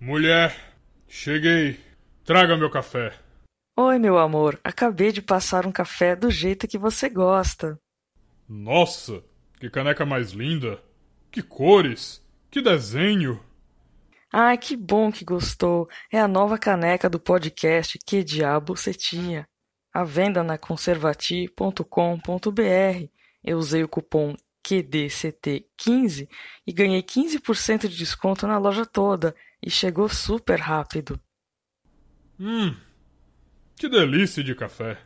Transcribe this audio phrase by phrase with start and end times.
[0.00, 0.54] Mulher,
[1.08, 1.80] cheguei.
[2.24, 3.14] Traga meu café.
[3.76, 4.60] Oi, meu amor.
[4.62, 7.78] Acabei de passar um café do jeito que você gosta.
[8.48, 9.22] Nossa,
[9.58, 10.82] que caneca mais linda.
[11.30, 12.22] Que cores.
[12.50, 13.40] Que desenho.
[14.32, 15.88] Ai, que bom que gostou.
[16.12, 19.46] É a nova caneca do podcast Que Diabo Você Tinha.
[19.92, 23.08] À venda na conservati.com.br.
[23.42, 24.34] Eu usei o cupom
[24.64, 26.28] QDCT15
[26.66, 31.20] e ganhei 15% de desconto na loja toda e chegou super rápido.
[32.40, 32.74] Hum,
[33.76, 35.03] que delícia de café!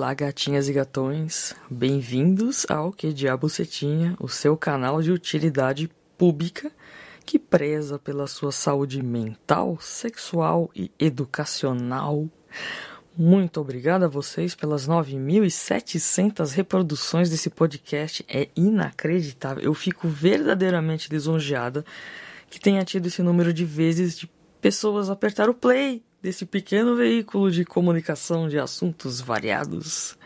[0.00, 5.90] Olá, gatinhas e gatões, bem-vindos ao Que Diabo Você Tinha, o seu canal de utilidade
[6.16, 6.72] pública
[7.26, 12.26] que preza pela sua saúde mental, sexual e educacional.
[13.14, 19.62] Muito obrigado a vocês pelas 9.700 reproduções desse podcast, é inacreditável.
[19.62, 21.84] Eu fico verdadeiramente lisonjeada
[22.48, 24.30] que tenha tido esse número de vezes de
[24.62, 30.16] pessoas apertar o play desse pequeno veículo de comunicação de assuntos variados.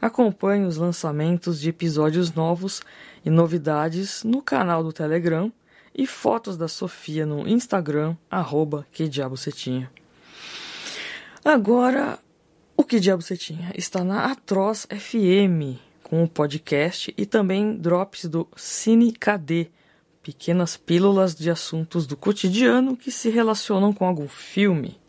[0.00, 2.82] Acompanhe os lançamentos de episódios novos
[3.24, 5.52] e novidades no canal do Telegram
[5.94, 9.90] e fotos da Sofia no Instagram, arroba que diabo você tinha.
[11.44, 12.18] Agora,
[12.76, 18.24] o que diabo você tinha está na Atroz FM, com o podcast e também drops
[18.26, 19.70] do Cine KD,
[20.22, 25.00] pequenas pílulas de assuntos do cotidiano que se relacionam com algum filme.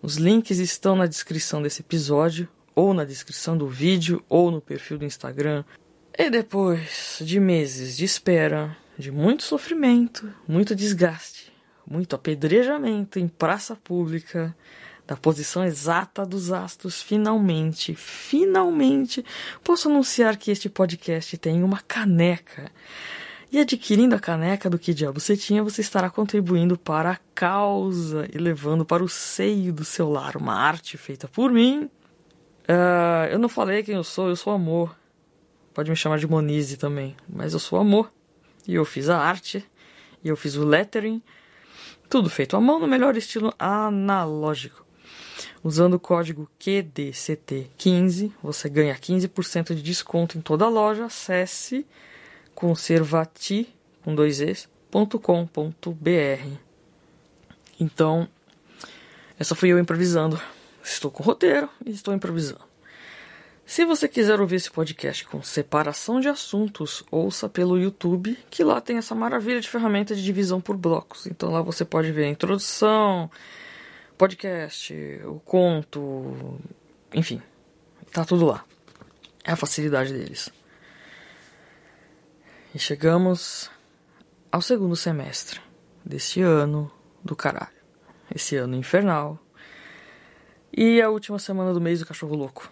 [0.00, 4.98] Os links estão na descrição desse episódio, ou na descrição do vídeo, ou no perfil
[4.98, 5.64] do Instagram.
[6.16, 11.52] E depois de meses de espera, de muito sofrimento, muito desgaste,
[11.86, 14.54] muito apedrejamento em praça pública,
[15.06, 19.24] da posição exata dos astros, finalmente, finalmente
[19.62, 22.72] posso anunciar que este podcast tem uma caneca
[23.56, 28.28] e adquirindo a caneca do Que Diabo Você Tinha, você estará contribuindo para a causa
[28.30, 31.88] e levando para o seio do seu lar uma arte feita por mim.
[32.68, 34.94] Uh, eu não falei quem eu sou, eu sou amor.
[35.72, 38.12] Pode me chamar de Monize também, mas eu sou amor.
[38.68, 39.64] E eu fiz a arte,
[40.22, 41.22] e eu fiz o lettering,
[42.10, 44.84] tudo feito à mão no melhor estilo analógico.
[45.64, 51.06] Usando o código QDCT15, você ganha 15% de desconto em toda a loja.
[51.06, 51.86] Acesse
[52.56, 53.68] conservati,
[54.02, 54.68] com dois es.
[57.78, 58.26] Então,
[59.38, 60.40] essa fui eu improvisando.
[60.82, 62.64] Estou com roteiro e estou improvisando.
[63.66, 68.80] Se você quiser ouvir esse podcast com separação de assuntos, ouça pelo YouTube, que lá
[68.80, 71.26] tem essa maravilha de ferramenta de divisão por blocos.
[71.26, 73.30] Então lá você pode ver a introdução,
[74.16, 76.58] podcast, o conto,
[77.12, 77.42] enfim,
[78.12, 78.64] tá tudo lá.
[79.44, 80.50] É a facilidade deles.
[82.76, 83.70] E chegamos
[84.52, 85.62] ao segundo semestre
[86.04, 86.92] desse ano
[87.24, 87.72] do caralho.
[88.30, 89.38] Esse ano infernal.
[90.70, 92.70] E a última semana do mês do cachorro louco.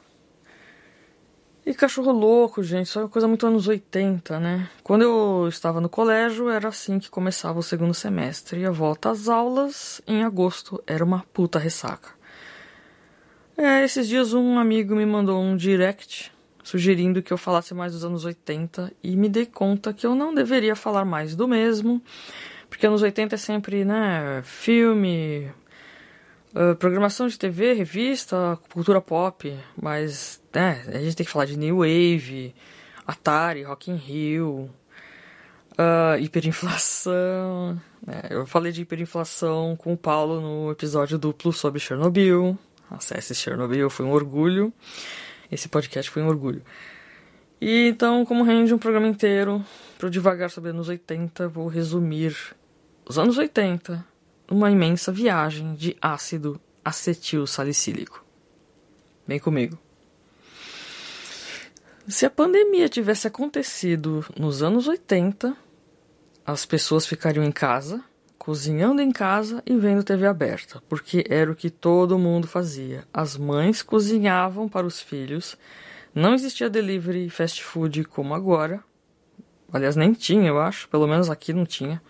[1.64, 4.68] E cachorro louco, gente, isso é uma coisa muito anos 80, né?
[4.82, 8.60] Quando eu estava no colégio, era assim que começava o segundo semestre.
[8.60, 12.10] E a volta às aulas, em agosto, era uma puta ressaca.
[13.56, 16.33] É, esses dias um amigo me mandou um direct
[16.64, 20.34] sugerindo que eu falasse mais dos anos 80 e me dei conta que eu não
[20.34, 22.02] deveria falar mais do mesmo,
[22.70, 25.50] porque anos 80 é sempre, né, filme,
[26.54, 31.58] uh, programação de TV, revista, cultura pop, mas, né, a gente tem que falar de
[31.58, 32.54] New Wave,
[33.06, 34.70] Atari, Rock in Rio,
[35.72, 42.58] uh, hiperinflação, né, eu falei de hiperinflação com o Paulo no episódio duplo sobre Chernobyl,
[42.90, 44.72] acesse Chernobyl, foi um orgulho.
[45.50, 46.62] Esse podcast foi um orgulho.
[47.60, 49.64] E então, como rende um programa inteiro,
[49.98, 52.36] para devagar sobre anos 80, vou resumir
[53.06, 54.04] os anos 80
[54.50, 58.24] numa imensa viagem de ácido acetil salicílico.
[59.26, 59.78] Vem comigo.
[62.06, 65.56] Se a pandemia tivesse acontecido nos anos 80,
[66.44, 68.04] as pessoas ficariam em casa,
[68.44, 73.04] cozinhando em casa e vendo TV aberta, porque era o que todo mundo fazia.
[73.10, 75.56] As mães cozinhavam para os filhos,
[76.14, 78.84] não existia delivery fast food como agora.
[79.72, 82.02] Aliás, nem tinha, eu acho, pelo menos aqui não tinha.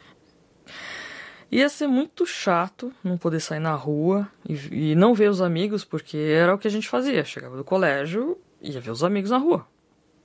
[1.52, 5.84] Ia ser muito chato não poder sair na rua e, e não ver os amigos,
[5.84, 7.24] porque era o que a gente fazia.
[7.24, 9.68] Chegava do colégio, ia ver os amigos na rua.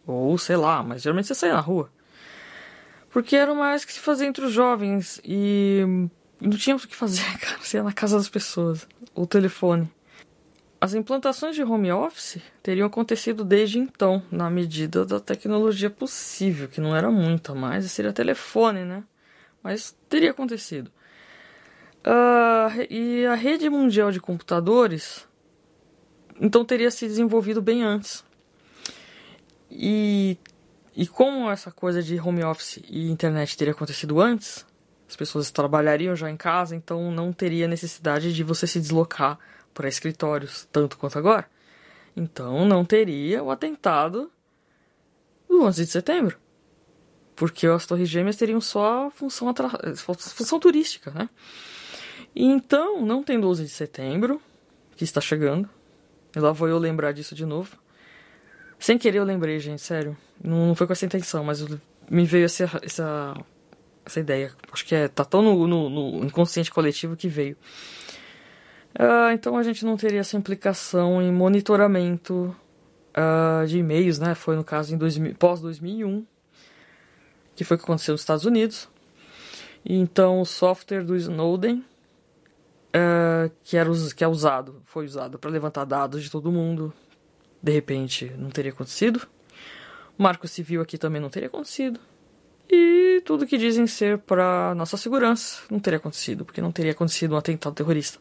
[0.08, 1.92] Ou sei lá, mas geralmente você saía na rua.
[3.10, 5.84] Porque era mais que se fazia entre os jovens e
[6.40, 7.60] não tínhamos o que fazer, cara.
[7.74, 9.90] Ia na casa das pessoas, o telefone.
[10.82, 16.80] As implantações de home office teriam acontecido desde então, na medida da tecnologia possível, que
[16.80, 19.04] não era muita mais, seria telefone, né?
[19.62, 20.90] Mas teria acontecido.
[22.00, 25.28] Uh, e a rede mundial de computadores,
[26.40, 28.24] então teria se desenvolvido bem antes.
[29.70, 30.38] E,
[31.02, 34.66] e como essa coisa de home office e internet teria acontecido antes,
[35.08, 39.40] as pessoas trabalhariam já em casa, então não teria necessidade de você se deslocar
[39.74, 41.50] para escritórios tanto quanto agora.
[42.18, 44.30] Então não teria o atentado
[45.48, 46.38] do 11 de setembro.
[47.34, 49.56] Porque as Torres Gêmeas teriam só função,
[49.96, 51.30] função turística, né?
[52.36, 54.42] E então, não tem 12 de setembro,
[54.98, 55.70] que está chegando.
[56.36, 57.78] E lá vou eu lembrar disso de novo.
[58.80, 60.18] Sem querer eu lembrei, gente, sério.
[60.42, 61.64] Não, foi com essa intenção, mas
[62.10, 63.34] me veio essa, essa,
[64.06, 64.52] essa ideia.
[64.72, 67.58] Acho que é, tá tão no, no, no inconsciente coletivo que veio.
[68.98, 72.56] Uh, então a gente não teria essa implicação em monitoramento
[73.12, 74.34] uh, de e-mails, né?
[74.34, 76.26] Foi no caso em pós-2001,
[77.56, 78.90] que foi o que aconteceu nos Estados Unidos.
[79.86, 81.86] E, então o software do Snowden,
[82.96, 86.94] uh, que, era, que é usado, foi usado para levantar dados de todo mundo,
[87.62, 89.28] de repente não teria acontecido.
[90.18, 92.00] Marco civil aqui também não teria acontecido.
[92.70, 97.34] E tudo que dizem ser para nossa segurança não teria acontecido, porque não teria acontecido
[97.34, 98.20] um atentado terrorista.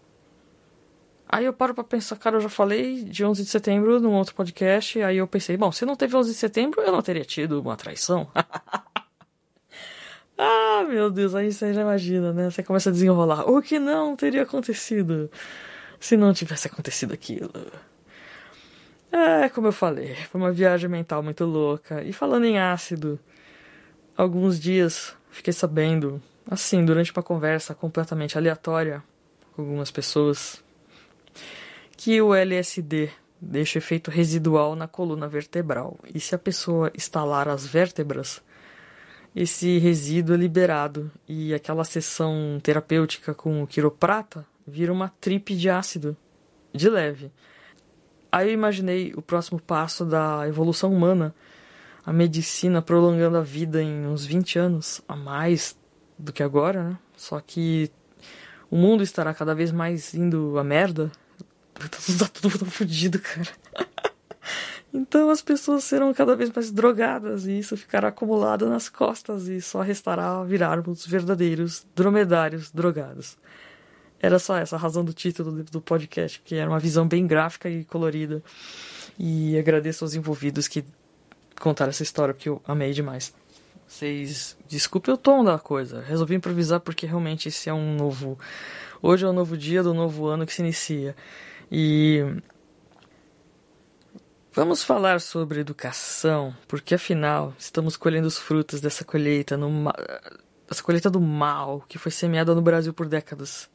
[1.29, 4.35] Aí eu paro pra pensar, cara, eu já falei de 11 de setembro num outro
[4.35, 7.61] podcast, aí eu pensei, bom, se não teve 11 de setembro, eu não teria tido
[7.61, 8.31] uma traição.
[10.39, 12.51] ah, meu Deus, aí você já imagina, né?
[12.51, 13.47] Você começa a desenrolar.
[13.47, 15.31] O que não teria acontecido
[16.01, 17.53] se não tivesse acontecido aquilo?
[19.11, 22.03] É, como eu falei, foi uma viagem mental muito louca.
[22.03, 23.19] E falando em ácido,
[24.17, 26.21] alguns dias fiquei sabendo,
[26.51, 29.03] assim, durante uma conversa completamente aleatória
[29.55, 30.63] com algumas pessoas,
[31.97, 33.11] que o LSD
[33.41, 35.99] deixa efeito residual na coluna vertebral.
[36.15, 38.43] E se a pessoa estalar as vértebras,
[39.35, 45.71] esse resíduo é liberado e aquela sessão terapêutica com o quiroprata vira uma tripe de
[45.71, 46.17] ácido,
[46.73, 47.31] de leve.
[48.31, 51.35] Aí eu imaginei o próximo passo da evolução humana,
[52.05, 55.77] a medicina prolongando a vida em uns 20 anos a mais
[56.19, 56.99] do que agora, né?
[57.17, 57.91] Só que
[58.71, 61.11] o mundo estará cada vez mais indo a merda
[62.19, 63.49] Tá tudo, tudo fudido, cara.
[64.91, 69.61] Então as pessoas serão cada vez mais drogadas e isso ficará acumulado nas costas e
[69.61, 73.37] só restará virarmos verdadeiros dromedários drogados.
[74.21, 77.69] Era só essa a razão do título do podcast, que era uma visão bem gráfica
[77.69, 78.43] e colorida.
[79.19, 80.85] E agradeço aos envolvidos que
[81.61, 83.33] contaram essa história, porque eu amei demais.
[83.87, 86.03] Vocês desculpem o tom da coisa.
[86.03, 88.39] Resolvi improvisar porque realmente esse é um novo.
[89.01, 91.17] Hoje é um novo dia do novo ano que se inicia.
[91.71, 92.23] E
[94.53, 99.91] vamos falar sobre educação, porque afinal estamos colhendo os frutos dessa colheita, no,
[100.71, 103.71] essa colheita do mal que foi semeada no Brasil por décadas.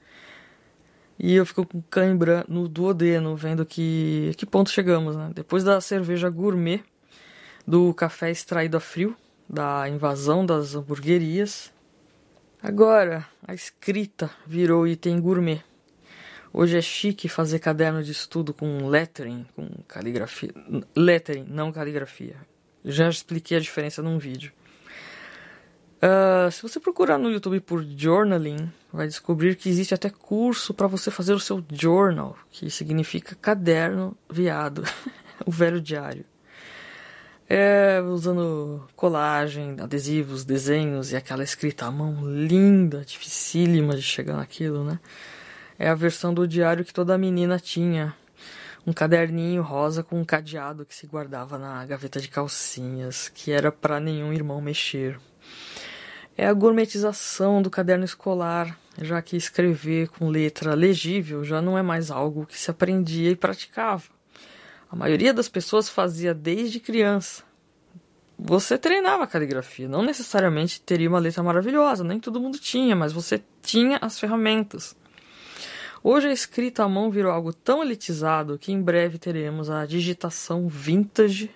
[1.20, 5.32] E eu fico com cãibra no duodeno, vendo que que ponto chegamos, né?
[5.34, 6.84] Depois da cerveja gourmet,
[7.66, 9.16] do café extraído a frio,
[9.48, 11.72] da invasão das hamburguerias,
[12.62, 15.64] agora a escrita virou item gourmet.
[16.52, 20.54] Hoje é chique fazer caderno de estudo com lettering, com caligrafia.
[20.96, 22.36] Lettering, não caligrafia.
[22.86, 24.52] Já expliquei a diferença num vídeo.
[26.04, 30.86] Uh, se você procurar no YouTube por journaling, vai descobrir que existe até curso para
[30.88, 34.84] você fazer o seu journal, que significa caderno viado,
[35.46, 36.26] o velho diário.
[37.48, 44.84] É, usando colagem, adesivos, desenhos e aquela escrita à mão linda, dificílima de chegar naquilo,
[44.84, 45.00] né?
[45.78, 48.14] é a versão do diário que toda menina tinha.
[48.86, 53.72] Um caderninho rosa com um cadeado que se guardava na gaveta de calcinhas, que era
[53.72, 55.20] para nenhum irmão mexer.
[56.36, 61.84] É a gourmetização do caderno escolar, já que escrever com letra legível já não é
[61.84, 64.04] mais algo que se aprendia e praticava.
[64.90, 67.44] A maioria das pessoas fazia desde criança.
[68.38, 73.14] Você treinava a caligrafia, não necessariamente teria uma letra maravilhosa, nem todo mundo tinha, mas
[73.14, 74.96] você tinha as ferramentas.
[76.04, 80.68] Hoje a escrita à mão virou algo tão elitizado que em breve teremos a digitação
[80.68, 81.50] vintage,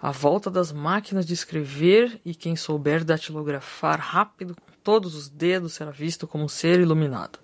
[0.00, 5.74] a volta das máquinas de escrever e quem souber datilografar rápido com todos os dedos
[5.74, 7.38] será visto como um ser iluminado.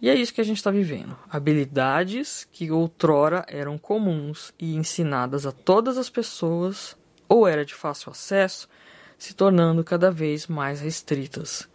[0.00, 1.16] E é isso que a gente está vivendo.
[1.30, 6.96] Habilidades que outrora eram comuns e ensinadas a todas as pessoas,
[7.28, 8.68] ou era de fácil acesso,
[9.16, 11.68] se tornando cada vez mais restritas.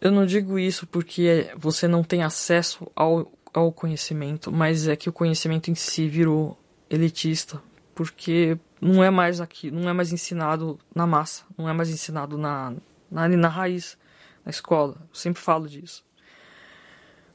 [0.00, 5.08] Eu não digo isso porque você não tem acesso ao, ao conhecimento, mas é que
[5.08, 6.58] o conhecimento em si virou
[6.90, 7.62] elitista,
[7.94, 12.38] porque não é mais aqui, não é mais ensinado na massa, não é mais ensinado
[12.38, 12.74] na,
[13.10, 13.98] na, na raiz
[14.44, 14.96] na escola.
[15.00, 16.04] Eu sempre falo disso.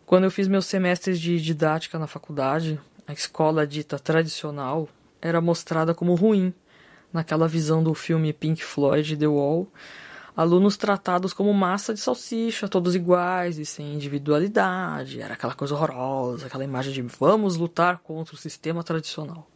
[0.05, 4.87] Quando eu fiz meus semestres de didática na faculdade, a escola dita tradicional
[5.21, 6.53] era mostrada como ruim,
[7.11, 9.67] naquela visão do filme Pink Floyd The Wall,
[10.35, 15.21] alunos tratados como massa de salsicha, todos iguais e sem individualidade.
[15.21, 19.47] Era aquela coisa horrorosa, aquela imagem de vamos lutar contra o sistema tradicional.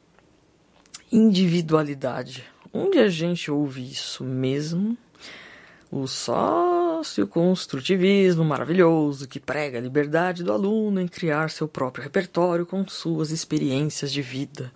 [1.11, 2.45] Individualidade.
[2.73, 4.95] Onde a gente ouve isso mesmo?
[5.89, 12.85] O socioconstrutivismo maravilhoso que prega a liberdade do aluno em criar seu próprio repertório com
[12.87, 14.69] suas experiências de vida.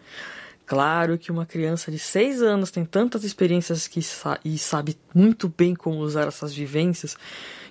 [0.71, 5.49] Claro que uma criança de 6 anos tem tantas experiências que sa e sabe muito
[5.49, 7.17] bem como usar essas vivências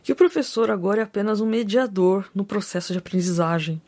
[0.02, 3.80] que o professor agora é apenas um mediador no processo de aprendizagem.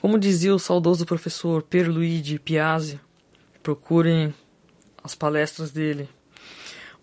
[0.00, 2.98] Como dizia o saudoso professor Pierluigi Piazzi,
[3.62, 4.32] procurem
[5.04, 6.08] as palestras dele.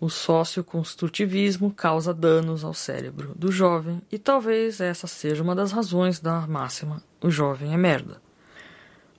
[0.00, 6.18] O socioconstrutivismo causa danos ao cérebro do jovem e talvez essa seja uma das razões
[6.18, 8.25] da máxima: o jovem é merda.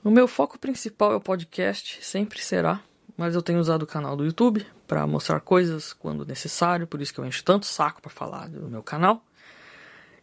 [0.07, 2.79] O meu foco principal é o podcast, sempre será,
[3.17, 7.13] mas eu tenho usado o canal do YouTube para mostrar coisas quando necessário, por isso
[7.13, 9.21] que eu encho tanto saco para falar do meu canal.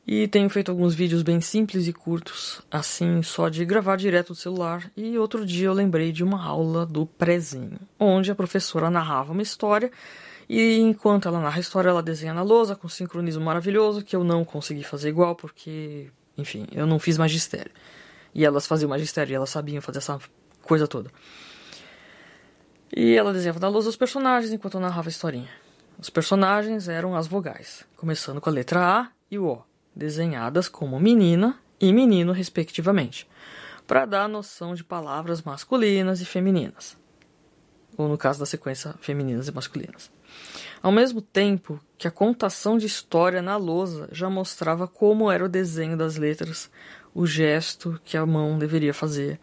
[0.07, 4.35] E tenho feito alguns vídeos bem simples e curtos, assim só de gravar direto do
[4.35, 4.91] celular.
[4.97, 9.43] E outro dia eu lembrei de uma aula do prezinho, onde a professora narrava uma
[9.43, 9.93] história
[10.49, 14.17] e enquanto ela narra a história, ela desenha na lousa com um sincronismo maravilhoso que
[14.17, 17.71] eu não consegui fazer igual porque, enfim, eu não fiz magistério.
[18.35, 20.19] E elas faziam magistério elas sabiam fazer essa
[20.63, 21.11] coisa toda.
[22.95, 25.51] E ela desenhava na lousa os personagens enquanto narrava a historinha.
[25.99, 29.63] Os personagens eram as vogais, começando com a letra A e o O,
[29.95, 33.29] desenhadas como menina e menino, respectivamente,
[33.87, 36.97] para dar a noção de palavras masculinas e femininas.
[37.97, 40.11] Ou no caso da sequência, femininas e masculinas.
[40.83, 45.49] Ao mesmo tempo que a contação de história na lousa já mostrava como era o
[45.49, 46.71] desenho das letras,
[47.15, 49.39] o gesto que a mão deveria fazer.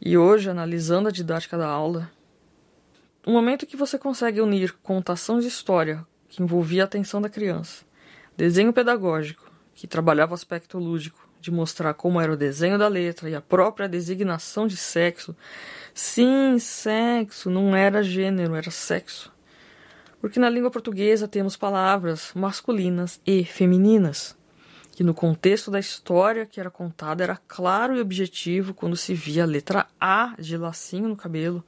[0.00, 2.10] E hoje, analisando a didática da aula,
[3.26, 7.84] o momento que você consegue unir contação de história, que envolvia a atenção da criança,
[8.36, 13.30] desenho pedagógico, que trabalhava o aspecto lúdico, de mostrar como era o desenho da letra
[13.30, 15.34] e a própria designação de sexo.
[15.94, 19.32] Sim, sexo, não era gênero, era sexo.
[20.20, 24.36] Porque na língua portuguesa temos palavras masculinas e femininas
[25.00, 29.44] que no contexto da história que era contada era claro e objetivo quando se via
[29.44, 31.64] a letra A de lacinho no cabelo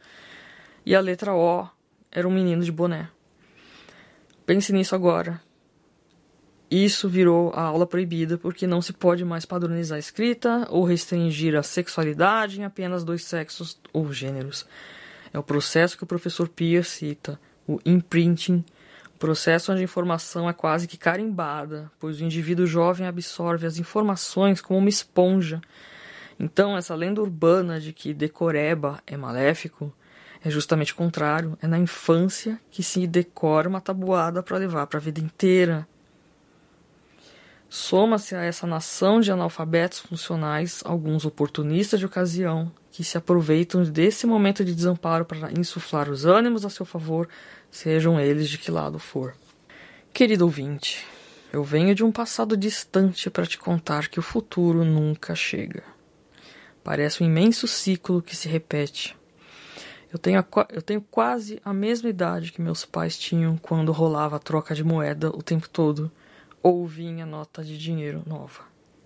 [0.85, 1.67] e a letra O
[2.11, 3.09] era um menino de boné.
[4.45, 5.41] Pense nisso agora.
[6.71, 11.57] Isso virou a aula proibida porque não se pode mais padronizar a escrita ou restringir
[11.57, 14.67] a sexualidade em apenas dois sexos ou gêneros.
[15.33, 18.63] É o processo que o professor Pia cita, o imprinting
[19.23, 24.61] processo onde a informação é quase que carimbada, pois o indivíduo jovem absorve as informações
[24.61, 25.61] como uma esponja.
[26.41, 29.95] Então, essa lenda urbana de que decoreba é maléfico
[30.45, 31.57] é justamente o contrário.
[31.63, 35.87] É na infância que se decora uma tabuada para levar para a vida inteira.
[37.69, 44.27] Soma-se a essa nação de analfabetos funcionais alguns oportunistas de ocasião que se aproveitam desse
[44.27, 47.29] momento de desamparo para insuflar os ânimos a seu favor,
[47.73, 49.35] sejam eles de que lado for.
[50.13, 51.05] Querido ouvinte,
[51.51, 55.83] eu venho de um passado distante para te contar que o futuro nunca chega.
[56.85, 59.17] Parece um imenso ciclo que se repete.
[60.13, 64.37] Eu tenho, a, eu tenho quase a mesma idade que meus pais tinham quando rolava
[64.37, 66.13] a troca de moeda o tempo todo
[66.63, 68.65] ou vinha nota de dinheiro nova.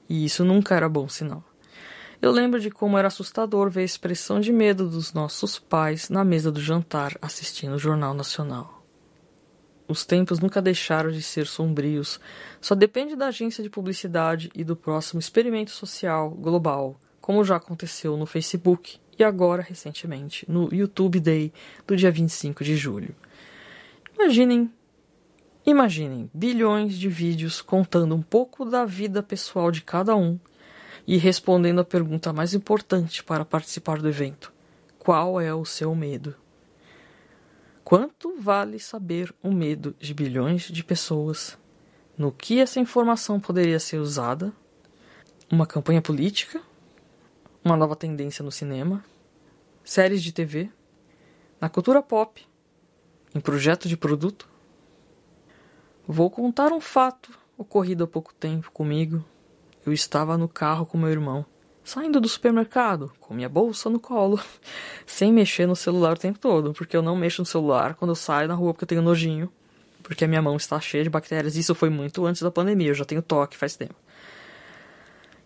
[0.09, 1.45] E isso nunca era bom sinal.
[2.21, 6.25] Eu lembro de como era assustador ver a expressão de medo dos nossos pais na
[6.25, 8.83] mesa do jantar assistindo o Jornal Nacional.
[9.87, 12.19] Os tempos nunca deixaram de ser sombrios,
[12.61, 18.17] só depende da agência de publicidade e do próximo experimento social global, como já aconteceu
[18.17, 21.53] no Facebook e agora recentemente no YouTube Day
[21.87, 23.15] do dia 25 de julho.
[24.15, 24.71] Imaginem,
[25.65, 30.39] imaginem bilhões de vídeos contando um pouco da vida pessoal de cada um
[31.07, 34.53] e respondendo a pergunta mais importante para participar do evento:
[34.99, 36.35] qual é o seu medo?
[37.85, 41.57] Quanto vale saber o medo de bilhões de pessoas?
[42.19, 44.53] No que essa informação poderia ser usada?
[45.49, 46.61] Uma campanha política?
[47.65, 49.05] Uma nova tendência no cinema?
[49.85, 50.69] Séries de TV?
[51.61, 52.45] Na cultura pop?
[53.33, 54.49] Em projeto de produto?
[56.09, 59.25] Vou contar um fato ocorrido há pouco tempo comigo.
[59.87, 61.47] Eu estava no carro com meu irmão
[61.87, 64.41] saindo do supermercado, com minha bolsa no colo,
[65.07, 68.17] sem mexer no celular o tempo todo, porque eu não mexo no celular quando eu
[68.17, 69.51] saio na rua porque eu tenho nojinho,
[70.03, 71.55] porque a minha mão está cheia de bactérias.
[71.57, 73.95] Isso foi muito antes da pandemia, eu já tenho toque faz tempo.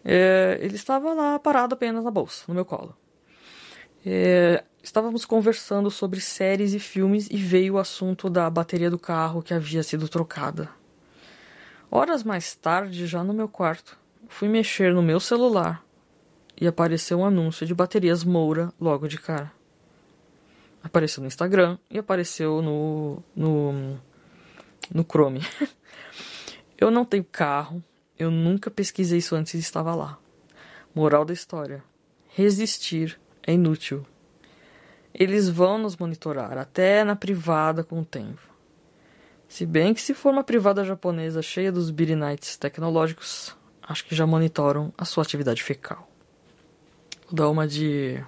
[0.02, 2.96] É, ele estava lá parado apenas na bolsa, no meu colo.
[4.04, 9.42] É, estávamos conversando sobre séries e filmes e veio o assunto da bateria do carro
[9.42, 10.70] que havia sido trocada.
[11.90, 13.99] Horas mais tarde, já no meu quarto,
[14.30, 15.84] fui mexer no meu celular
[16.58, 19.52] e apareceu um anúncio de baterias Moura logo de cara.
[20.82, 23.98] Apareceu no Instagram e apareceu no, no,
[24.94, 25.40] no Chrome.
[26.78, 27.82] eu não tenho carro,
[28.18, 30.16] eu nunca pesquisei isso antes e estava lá.
[30.94, 31.82] Moral da história:
[32.28, 34.06] resistir é inútil.
[35.12, 38.40] Eles vão nos monitorar até na privada com o tempo.
[39.48, 43.58] Se bem que se for uma privada japonesa cheia dos birinites tecnológicos,
[43.90, 46.10] acho que já monitoram a sua atividade fecal
[47.32, 48.22] dar uma de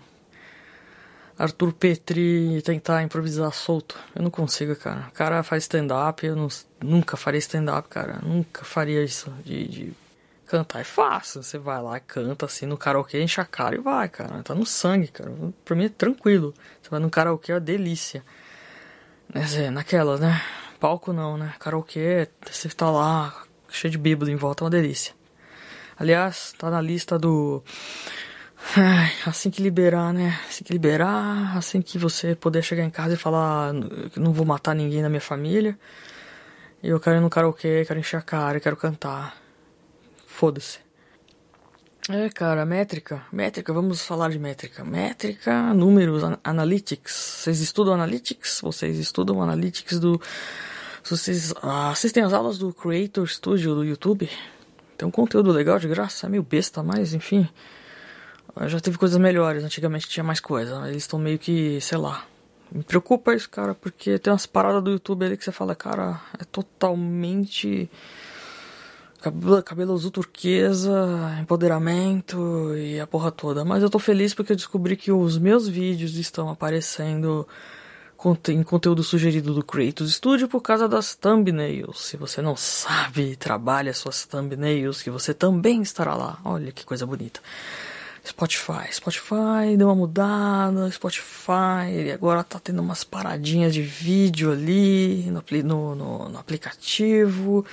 [1.39, 3.99] Arthur Petri tentar improvisar solto.
[4.15, 5.09] Eu não consigo, cara.
[5.09, 6.49] O cara faz stand-up, eu não,
[6.81, 8.21] nunca faria stand-up, cara.
[8.23, 9.93] Nunca faria isso de, de,
[10.47, 10.81] cantar.
[10.81, 11.43] É fácil.
[11.43, 14.43] Você vai lá, canta assim no karaokê, enche a cara e vai, cara.
[14.43, 15.33] Tá no sangue, cara.
[15.65, 16.55] Pra mim é tranquilo.
[16.81, 18.25] Você vai no karaokê é uma delícia.
[19.35, 20.43] É, naquelas, né?
[20.79, 21.55] Palco não, né?
[21.59, 25.15] Karaokê, você tá lá, cheio de bêbado em volta, é uma delícia.
[26.03, 27.63] Aliás, tá na lista do
[29.25, 30.37] assim que liberar, né?
[30.49, 33.73] Assim que liberar, assim que você poder chegar em casa e falar
[34.17, 35.79] não vou matar ninguém na minha família.
[36.83, 39.37] Eu quero ir no karaokê, quero encher a cara, quero cantar.
[40.27, 40.81] Foda-se.
[42.09, 43.25] É, cara, métrica.
[43.31, 44.85] Métrica, vamos falar de métrica.
[44.85, 47.13] Métrica, números, an analytics.
[47.45, 48.61] Vocês estudam analytics?
[48.61, 50.21] Vocês estudam analytics do.
[51.05, 54.29] Vocês ah, assistem as aulas do Creator Studio do YouTube?
[55.03, 57.49] Tem um conteúdo legal de graça, é meio besta, mas enfim.
[58.67, 60.89] Já teve coisas melhores, antigamente tinha mais coisa.
[60.89, 62.25] Eles estão meio que, sei lá.
[62.71, 66.21] Me preocupa isso, cara, porque tem umas paradas do YouTube ali que você fala, cara,
[66.39, 67.91] é totalmente.
[69.21, 73.65] Cabelo, cabelo azul turquesa, empoderamento e a porra toda.
[73.65, 77.45] Mas eu tô feliz porque eu descobri que os meus vídeos estão aparecendo
[78.49, 82.07] em conteúdo sugerido do Creators Studio por causa das thumbnails.
[82.07, 86.39] Se você não sabe, trabalha suas thumbnails, que você também estará lá.
[86.45, 87.41] Olha que coisa bonita.
[88.25, 88.93] Spotify.
[88.93, 95.95] Spotify deu uma mudada, Spotify agora tá tendo umas paradinhas de vídeo ali no, no,
[95.95, 97.67] no, no aplicativo.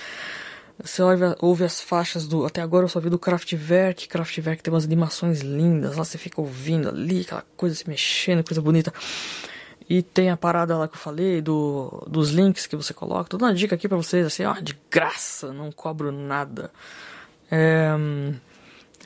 [0.82, 2.46] Você ouve, ouve, as faixas do.
[2.46, 4.08] Até agora eu só vi do Kraftwerk.
[4.08, 5.98] Kraftwerk tem umas animações lindas.
[5.98, 8.94] Lá você fica ouvindo ali, aquela coisa se mexendo, coisa bonita.
[9.90, 13.28] E tem a parada lá que eu falei do, dos links que você coloca.
[13.28, 16.72] Tô dando uma dica aqui pra vocês, assim, ó, de graça, não cobro nada.
[17.50, 17.90] É,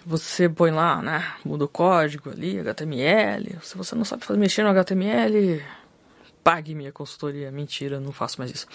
[0.05, 1.33] você põe lá, né?
[1.45, 3.57] Muda o código ali, HTML.
[3.61, 5.63] Se você não sabe mexer no HTML,
[6.43, 7.49] pague minha consultoria.
[7.49, 8.67] Mentira, não faço mais isso.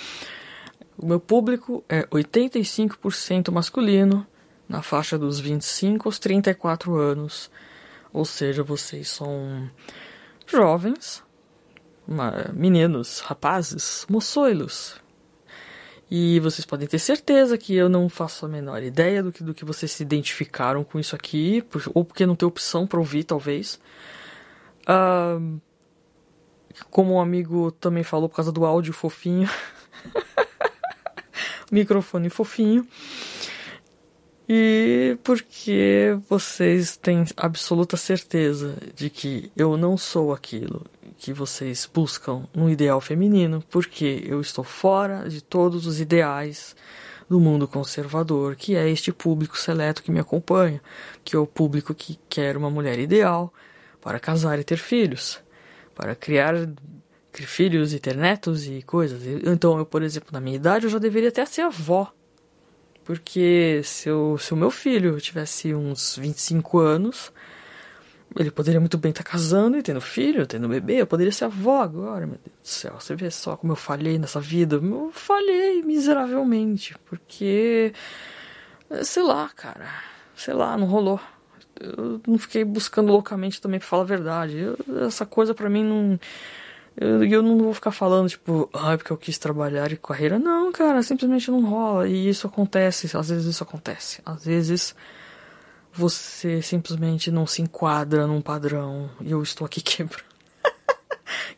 [0.97, 4.27] O meu público é 85% masculino,
[4.67, 7.51] na faixa dos 25 aos 34 anos.
[8.13, 9.71] Ou seja, vocês são
[10.47, 11.23] jovens,
[12.55, 14.97] meninos, rapazes, moçoilos,
[16.11, 19.53] e vocês podem ter certeza que eu não faço a menor ideia do que, do
[19.53, 23.25] que vocês se identificaram com isso aqui, por, ou porque não tem opção para ouvir,
[23.25, 23.79] talvez.
[26.91, 29.49] Como um amigo também falou por causa do áudio fofinho.
[31.71, 32.89] Microfone fofinho.
[34.49, 40.87] E porque vocês têm absoluta certeza de que eu não sou aquilo
[41.19, 46.75] que vocês buscam no ideal feminino, porque eu estou fora de todos os ideais
[47.29, 50.81] do mundo conservador, que é este público seleto que me acompanha,
[51.23, 53.53] que é o público que quer uma mulher ideal
[54.01, 55.43] para casar e ter filhos,
[55.95, 56.55] para criar
[57.35, 59.21] filhos e ter netos e coisas.
[59.45, 62.11] Então, eu, por exemplo, na minha idade, eu já deveria até ser avó.
[63.09, 67.33] Porque se, eu, se o meu filho tivesse uns 25 anos,
[68.37, 71.01] ele poderia muito bem estar tá casando e tendo filho, tendo bebê.
[71.01, 72.97] Eu poderia ser avó agora, meu Deus do céu.
[73.01, 74.77] Você vê só como eu falhei nessa vida.
[74.77, 76.97] Eu falhei miseravelmente.
[77.07, 77.95] Porque.
[79.03, 79.89] Sei lá, cara.
[80.37, 81.19] Sei lá, não rolou.
[81.81, 84.59] Eu não fiquei buscando loucamente também pra falar a verdade.
[84.59, 86.21] Eu, essa coisa para mim não.
[87.01, 90.39] Eu, eu não vou ficar falando, tipo, ah, porque eu quis trabalhar e carreira.
[90.39, 92.09] Não, cara, simplesmente não rola.
[92.09, 94.21] E isso acontece, às vezes isso acontece.
[94.27, 94.95] Às vezes
[95.93, 99.09] você simplesmente não se enquadra num padrão.
[99.21, 100.25] E eu estou aqui quebrando,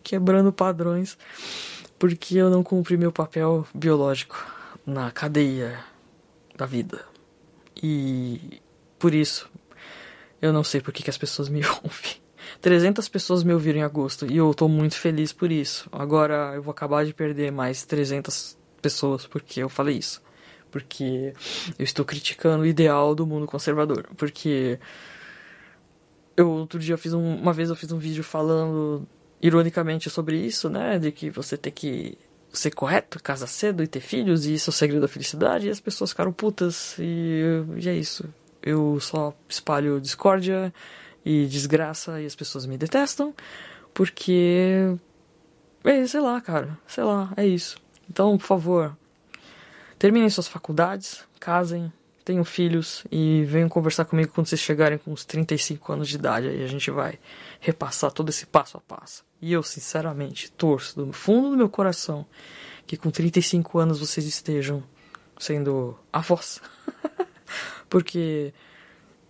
[0.02, 1.16] quebrando padrões
[1.98, 4.42] porque eu não cumpri meu papel biológico
[4.86, 5.78] na cadeia
[6.56, 7.04] da vida.
[7.82, 8.60] E
[8.98, 9.50] por isso
[10.40, 12.20] eu não sei por que, que as pessoas me ouvem.
[12.60, 15.88] 300 pessoas me ouviram em agosto e eu tô muito feliz por isso.
[15.90, 20.22] Agora eu vou acabar de perder mais 300 pessoas porque eu falei isso.
[20.70, 21.32] Porque
[21.78, 24.08] eu estou criticando o ideal do mundo conservador.
[24.16, 24.78] Porque
[26.36, 29.06] eu outro dia fiz um, uma vez eu fiz um vídeo falando
[29.42, 32.18] ironicamente sobre isso, né, de que você tem que
[32.52, 35.70] ser correto, casar cedo e ter filhos e isso é o segredo da felicidade e
[35.70, 37.42] as pessoas ficaram putas e,
[37.76, 38.24] e é isso.
[38.62, 40.72] Eu só espalho discórdia
[41.24, 43.34] e desgraça e as pessoas me detestam,
[43.94, 44.96] porque.
[45.82, 47.76] É, sei lá, cara, sei lá, é isso.
[48.08, 48.96] Então, por favor,
[49.98, 51.90] terminem suas faculdades, casem,
[52.24, 56.48] tenham filhos e venham conversar comigo quando vocês chegarem com uns 35 anos de idade.
[56.48, 57.18] Aí a gente vai
[57.60, 59.24] repassar todo esse passo a passo.
[59.40, 62.26] E eu, sinceramente, torço do fundo do meu coração
[62.86, 64.82] que com 35 anos vocês estejam
[65.38, 66.60] sendo avós.
[67.88, 68.52] Porque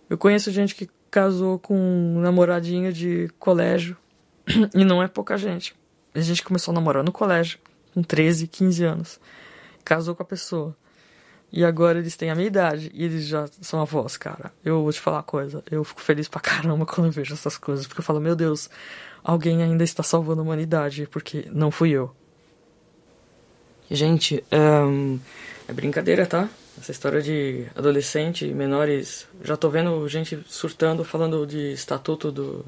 [0.09, 3.97] eu conheço gente que casou com um namoradinho de colégio.
[4.73, 5.75] E não é pouca gente.
[6.15, 7.59] A gente começou a namorar no colégio,
[7.93, 9.19] com 13, 15 anos.
[9.83, 10.75] Casou com a pessoa.
[11.51, 14.53] E agora eles têm a minha idade e eles já são avós, cara.
[14.63, 15.61] Eu vou te falar uma coisa.
[15.69, 17.85] Eu fico feliz pra caramba quando eu vejo essas coisas.
[17.85, 18.69] Porque eu falo, meu Deus,
[19.23, 21.07] alguém ainda está salvando a humanidade.
[21.11, 22.15] Porque não fui eu.
[23.89, 26.49] Gente, é brincadeira, tá?
[26.79, 29.27] Essa história de adolescente, menores.
[29.43, 32.65] Já tô vendo gente surtando, falando de estatuto do,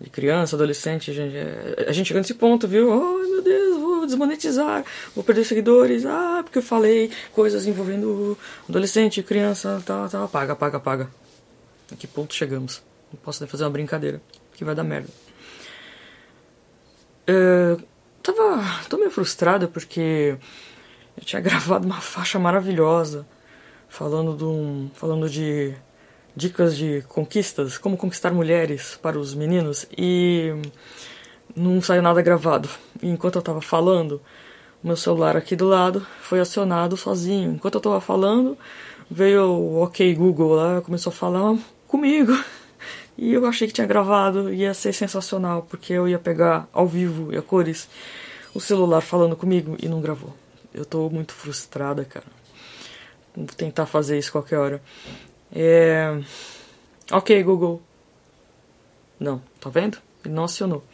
[0.00, 1.12] de criança, adolescente.
[1.12, 2.90] Gente, é, a gente chegando nesse ponto, viu?
[2.90, 6.04] Oh, meu Deus, vou desmonetizar, vou perder seguidores.
[6.04, 8.36] Ah, porque eu falei coisas envolvendo
[8.68, 10.28] adolescente, criança, tal, tal.
[10.28, 11.10] Paga, paga, paga.
[11.90, 12.82] A que ponto chegamos?
[13.12, 14.20] Não posso nem fazer uma brincadeira,
[14.54, 15.08] que vai dar merda.
[17.26, 17.76] É,
[18.22, 18.62] tava.
[18.88, 20.36] tô meio frustrada porque
[21.16, 23.26] eu tinha gravado uma faixa maravilhosa
[23.88, 25.74] falando de, um, falando de
[26.34, 30.50] dicas de conquistas, como conquistar mulheres para os meninos e
[31.54, 32.68] não saiu nada gravado.
[33.02, 34.20] E enquanto eu estava falando,
[34.82, 37.52] meu celular aqui do lado foi acionado sozinho.
[37.52, 38.56] Enquanto eu estava falando,
[39.10, 42.32] veio o OK Google lá, começou a falar comigo.
[43.16, 47.32] E eu achei que tinha gravado, ia ser sensacional, porque eu ia pegar ao vivo
[47.32, 47.88] e a cores
[48.54, 50.41] o celular falando comigo e não gravou.
[50.74, 52.26] Eu tô muito frustrada, cara.
[53.34, 54.82] Vou tentar fazer isso qualquer hora.
[55.54, 56.20] É...
[57.10, 57.82] Ok, Google.
[59.18, 59.98] Não, tá vendo?
[60.24, 60.84] Ele não acionou.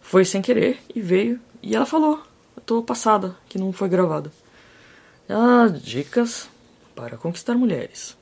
[0.00, 1.40] Foi sem querer e veio.
[1.62, 2.22] E ela falou.
[2.56, 4.30] Eu tô passada, que não foi gravado.
[5.28, 6.48] Ah, dicas
[6.94, 8.16] para conquistar mulheres.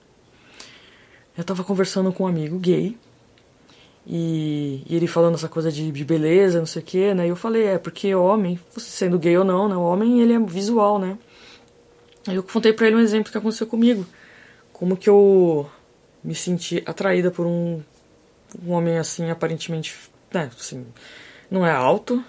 [1.36, 2.96] Eu tava conversando com um amigo gay.
[4.06, 7.26] E, e ele falando essa coisa de, de beleza, não sei o que, né?
[7.26, 9.76] E eu falei, é, porque homem, sendo gay ou não, né?
[9.76, 11.16] O homem, ele é visual, né?
[12.26, 14.06] Aí eu contei pra ele um exemplo que aconteceu comigo
[14.74, 15.70] como que eu
[16.22, 17.80] me senti atraída por um,
[18.62, 19.96] um homem assim, aparentemente,
[20.32, 20.84] né, assim,
[21.48, 22.22] não é alto,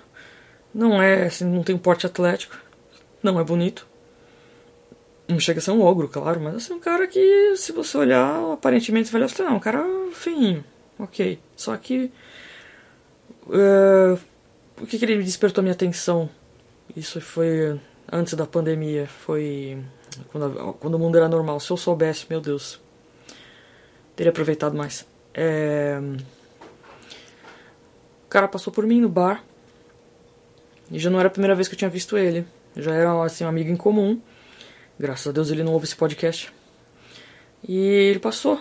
[0.73, 2.55] não é, assim, não tem um porte atlético,
[3.21, 3.85] não é bonito.
[5.27, 8.53] Não chega a ser um ogro, claro, mas assim, um cara que, se você olhar,
[8.53, 10.63] aparentemente você vai olhar, assim, não, um cara feinho,
[10.99, 11.39] ok.
[11.55, 12.11] Só que.
[13.47, 14.19] Uh,
[14.81, 16.29] o que, que ele despertou minha atenção?
[16.95, 17.79] Isso foi
[18.11, 19.83] antes da pandemia, foi
[20.31, 21.59] quando, quando o mundo era normal.
[21.59, 22.79] Se eu soubesse, meu Deus,
[24.15, 25.05] teria aproveitado mais.
[25.33, 25.99] É...
[28.25, 29.43] O cara passou por mim no bar.
[30.91, 32.45] E já não era a primeira vez que eu tinha visto ele.
[32.75, 34.19] Já era assim, um amigo em comum.
[34.99, 36.51] Graças a Deus ele não ouve esse podcast.
[37.67, 38.59] E ele passou.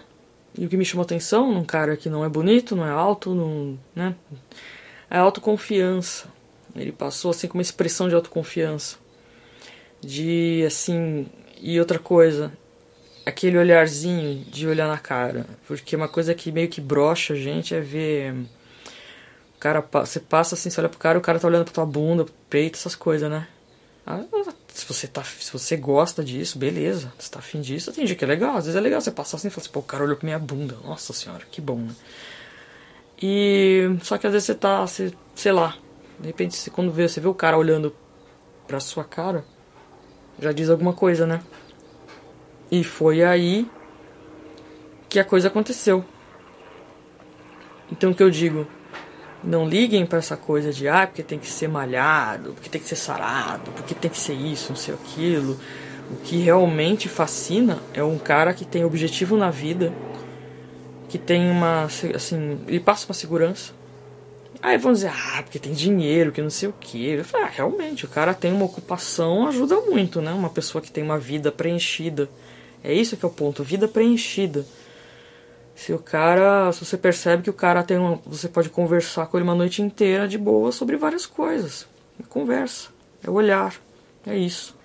[0.56, 3.34] E o que me chamou atenção num cara que não é bonito, não é alto,
[3.34, 4.14] não, né?
[5.10, 6.28] É autoconfiança.
[6.76, 8.96] Ele passou assim com uma expressão de autoconfiança.
[10.00, 11.26] De assim,
[11.60, 12.52] e outra coisa,
[13.26, 15.46] aquele olharzinho de olhar na cara.
[15.66, 18.32] Porque uma coisa que meio que brocha a gente é ver.
[19.56, 21.86] O cara, você passa assim, você olha pro cara, o cara tá olhando pra tua
[21.86, 23.48] bunda, peito, essas coisas, né?
[24.74, 27.12] Se você, tá, se você gosta disso, beleza.
[27.16, 28.56] Se tá afim disso, tem dia que é legal.
[28.56, 30.26] Às vezes é legal você passar assim e falar assim, pô, o cara olhou pra
[30.26, 30.76] minha bunda.
[30.84, 31.94] Nossa senhora, que bom, né?
[33.22, 33.96] E.
[34.02, 35.76] Só que às vezes você tá, você, sei lá.
[36.18, 37.94] De repente, você, quando vê, você vê o cara olhando
[38.66, 39.44] pra sua cara
[40.40, 41.40] já diz alguma coisa, né?
[42.68, 43.70] E foi aí
[45.08, 46.04] que a coisa aconteceu.
[47.92, 48.66] Então o que eu digo?
[49.44, 52.88] Não liguem para essa coisa de ah, porque tem que ser malhado, porque tem que
[52.88, 55.58] ser sarado, porque tem que ser isso, não sei aquilo.
[56.10, 59.92] O que realmente fascina é um cara que tem objetivo na vida,
[61.08, 63.72] que tem uma assim, ele passa uma segurança.
[64.62, 67.06] Aí vão dizer, ah, porque tem dinheiro, que não sei o que.
[67.10, 70.32] Eu falo, ah, realmente, o cara tem uma ocupação, ajuda muito, né?
[70.32, 72.30] Uma pessoa que tem uma vida preenchida.
[72.82, 74.64] É isso que é o ponto, vida preenchida.
[75.74, 79.36] Se o cara, se você percebe que o cara tem uma, você pode conversar com
[79.36, 81.86] ele uma noite inteira de boa sobre várias coisas.
[82.28, 82.90] Conversa,
[83.22, 83.74] é olhar,
[84.26, 84.76] é isso.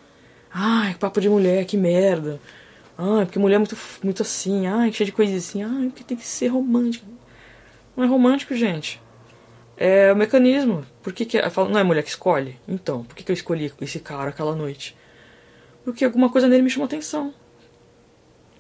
[0.52, 2.40] Ai, papo de mulher, que merda.
[2.98, 6.18] Ai, porque mulher é muito, muito assim, ai, cheia de coisas assim, ai, porque tem
[6.18, 7.06] que ser romântico.
[7.96, 9.02] Não é romântico, gente.
[9.78, 10.86] É o mecanismo.
[11.02, 12.60] Por que, que é, não é mulher que escolhe?
[12.68, 14.98] Então, por que, que eu escolhi esse cara aquela noite?
[15.86, 17.34] Porque alguma coisa nele me chamou atenção.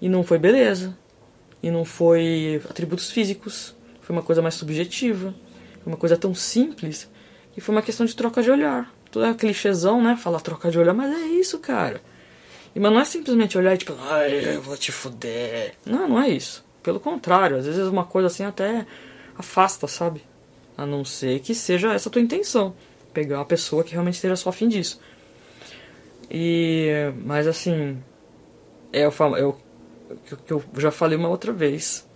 [0.02, 0.98] E não foi beleza.
[1.62, 3.76] E não foi atributos físicos.
[4.02, 5.34] Foi uma coisa mais subjetiva.
[5.84, 7.10] Foi uma coisa tão simples
[7.54, 8.94] que foi uma questão de troca de olhar.
[9.12, 10.16] Tudo é clichêzão, né?
[10.16, 12.02] Falar troca de olhar, mas é isso, cara.
[12.76, 15.74] E, mas não é simplesmente olhar e tipo, ai, eu vou te fuder.
[15.86, 16.64] Não, não é isso.
[16.84, 18.86] Pelo contrário, às vezes uma coisa assim até
[19.38, 20.22] afasta, sabe?
[20.78, 22.74] A não ser que seja essa a tua intenção.
[23.14, 25.00] Pegar uma pessoa que realmente esteja só afim disso.
[26.30, 27.12] E.
[27.26, 28.02] Mas assim.
[28.92, 29.54] É o, é
[30.10, 32.08] o que eu já falei uma outra vez.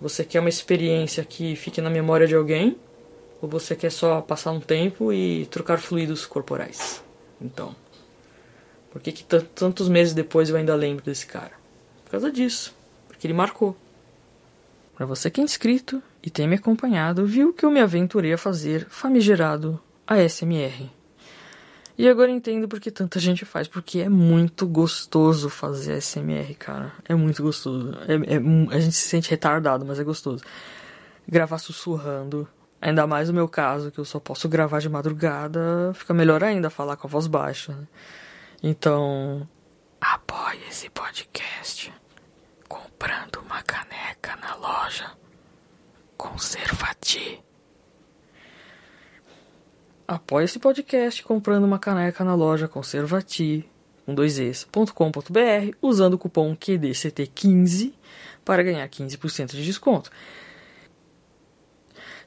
[0.00, 2.76] Você quer uma experiência que fique na memória de alguém?
[3.40, 7.02] Ou você quer só passar um tempo e trocar fluidos corporais?
[7.40, 7.74] Então.
[8.90, 11.52] Por que, que tantos meses depois eu ainda lembro desse cara?
[12.04, 12.74] Por causa disso.
[13.08, 13.76] Porque ele marcou.
[14.94, 18.38] Para você que é inscrito e tem me acompanhado, viu que eu me aventurei a
[18.38, 20.88] fazer famigerado ASMR.
[21.96, 26.92] E agora entendo porque tanta gente faz, porque é muito gostoso fazer ASMR, cara.
[27.08, 27.96] É muito gostoso.
[28.08, 30.42] É, é, a gente se sente retardado, mas é gostoso.
[31.26, 32.48] Gravar sussurrando,
[32.80, 36.68] ainda mais no meu caso, que eu só posso gravar de madrugada, fica melhor ainda
[36.68, 37.72] falar com a voz baixa.
[37.72, 37.86] Né?
[38.62, 39.48] Então,
[40.00, 41.92] apoie esse podcast
[42.68, 45.12] comprando uma caneca na loja
[46.16, 47.42] Conservati.
[50.06, 53.66] Apoie esse podcast comprando uma caneca na loja Conservati,
[54.04, 54.38] com dois
[55.80, 57.94] usando o cupom QDCT15
[58.44, 60.10] para ganhar 15% de desconto.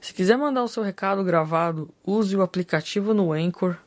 [0.02, 3.78] Se quiser mandar o seu recado gravado, use o aplicativo no Anchor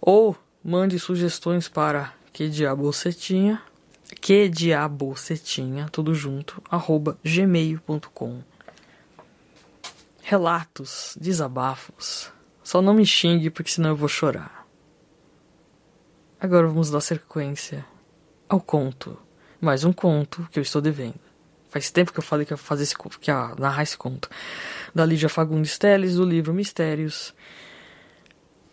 [0.00, 3.60] ou mande sugestões para que diabocetinha,
[4.22, 8.40] que diabocetinha, tudo junto, arroba gmail.com.
[10.22, 14.66] Relatos, desabafos, só não me xingue, porque senão eu vou chorar.
[16.40, 17.84] Agora vamos dar sequência
[18.48, 19.16] ao conto.
[19.60, 21.20] Mais um conto que eu estou devendo.
[21.68, 24.28] Faz tempo que eu falei que ia fazer esse que ia narrar esse conto.
[24.94, 27.34] Da Lídia Fagundes Teles, do livro Mistérios.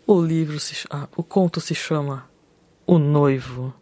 [0.06, 2.28] O livro se, ah, o conto se chama
[2.86, 3.72] O Noivo.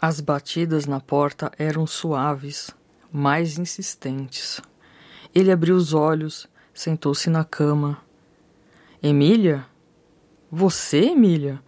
[0.00, 2.74] As batidas na porta eram suaves
[3.14, 4.60] mais insistentes.
[5.32, 8.02] Ele abriu os olhos, sentou-se na cama.
[9.00, 9.64] Emília?
[10.50, 11.62] Você, Emília?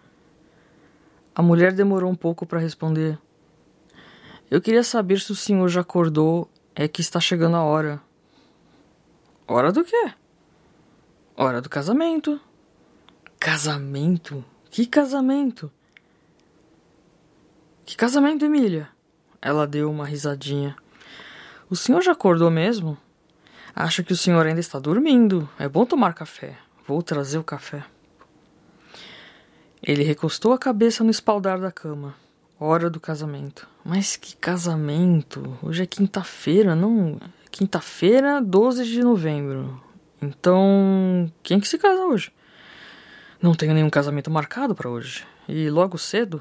[1.33, 3.17] A mulher demorou um pouco para responder.
[4.51, 6.51] Eu queria saber se o senhor já acordou.
[6.75, 8.03] É que está chegando a hora.
[9.47, 10.13] Hora do quê?
[11.37, 12.41] Hora do casamento.
[13.39, 14.45] Casamento?
[14.69, 15.71] Que casamento?
[17.85, 18.89] Que casamento, Emília?
[19.41, 20.77] Ela deu uma risadinha.
[21.69, 22.97] O senhor já acordou mesmo?
[23.75, 25.49] Acho que o senhor ainda está dormindo.
[25.59, 26.57] É bom tomar café.
[26.87, 27.85] Vou trazer o café.
[29.83, 32.15] Ele recostou a cabeça no espaldar da cama.
[32.59, 33.69] Hora do casamento.
[33.85, 35.59] Mas que casamento?
[35.61, 37.19] Hoje é quinta-feira, não.
[37.51, 39.83] Quinta-feira, 12 de novembro.
[40.23, 42.33] Então, quem que se casa hoje?
[43.43, 45.27] Não tenho nenhum casamento marcado para hoje.
[45.49, 46.41] E logo cedo?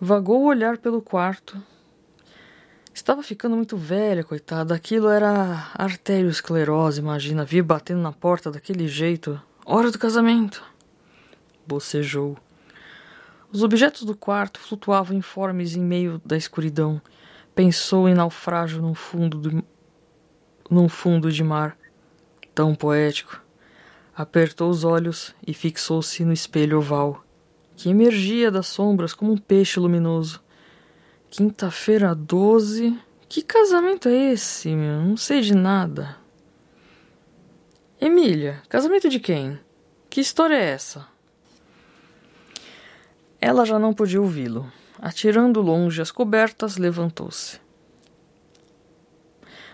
[0.00, 1.56] Vagou o olhar pelo quarto,
[2.94, 4.72] Estava ficando muito velha, coitada.
[4.72, 7.44] Aquilo era arteriosclerose, imagina.
[7.44, 9.42] Vir batendo na porta daquele jeito.
[9.66, 10.62] Hora do casamento.
[11.66, 12.38] Bocejou.
[13.52, 17.02] Os objetos do quarto flutuavam informes em meio da escuridão.
[17.52, 19.64] Pensou em naufrágio num fundo, do...
[20.70, 21.76] num fundo de mar.
[22.54, 23.42] Tão poético.
[24.14, 27.24] Apertou os olhos e fixou-se no espelho oval,
[27.74, 30.43] que emergia das sombras como um peixe luminoso.
[31.36, 32.96] Quinta-feira 12.
[33.28, 35.00] Que casamento é esse, meu?
[35.00, 36.16] Não sei de nada.
[38.00, 39.58] Emília, casamento de quem?
[40.08, 41.08] Que história é essa?
[43.40, 44.72] Ela já não podia ouvi-lo.
[44.96, 47.60] Atirando longe as cobertas, levantou-se.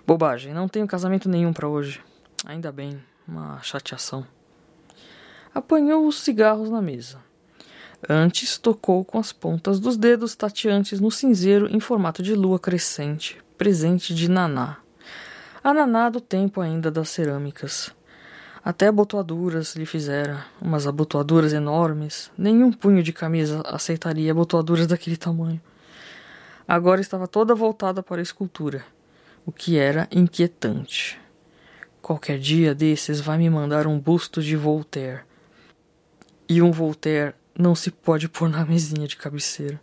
[0.07, 2.03] Bobagem, não tenho casamento nenhum para hoje.
[2.47, 4.27] Ainda bem, uma chateação.
[5.55, 7.23] Apanhou os cigarros na mesa.
[8.09, 13.39] Antes tocou com as pontas dos dedos tateantes no cinzeiro em formato de lua crescente,
[13.59, 14.79] presente de Naná.
[15.63, 17.95] A Naná do tempo ainda das cerâmicas.
[18.65, 22.31] Até abotoaduras lhe fizera, umas abotoaduras enormes.
[22.37, 25.61] Nenhum punho de camisa aceitaria abotoaduras daquele tamanho.
[26.67, 28.85] Agora estava toda voltada para a escultura,
[29.45, 31.21] o que era inquietante.
[32.01, 35.21] Qualquer dia desses vai me mandar um busto de Voltaire.
[36.49, 39.81] E um Voltaire não se pode pôr na mesinha de cabeceira.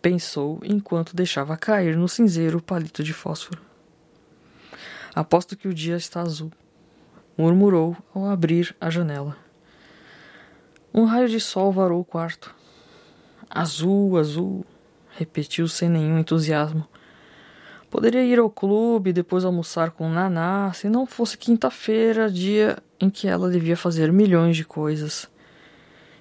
[0.00, 3.60] Pensou enquanto deixava cair no cinzeiro o palito de fósforo.
[5.14, 6.50] Aposto que o dia está azul
[7.40, 9.34] murmurou ao abrir a janela.
[10.92, 12.54] Um raio de sol varou o quarto.
[13.48, 14.64] Azul, azul,
[15.16, 16.86] repetiu sem nenhum entusiasmo.
[17.88, 23.26] Poderia ir ao clube, depois almoçar com Naná, se não fosse quinta-feira, dia em que
[23.26, 25.26] ela devia fazer milhões de coisas.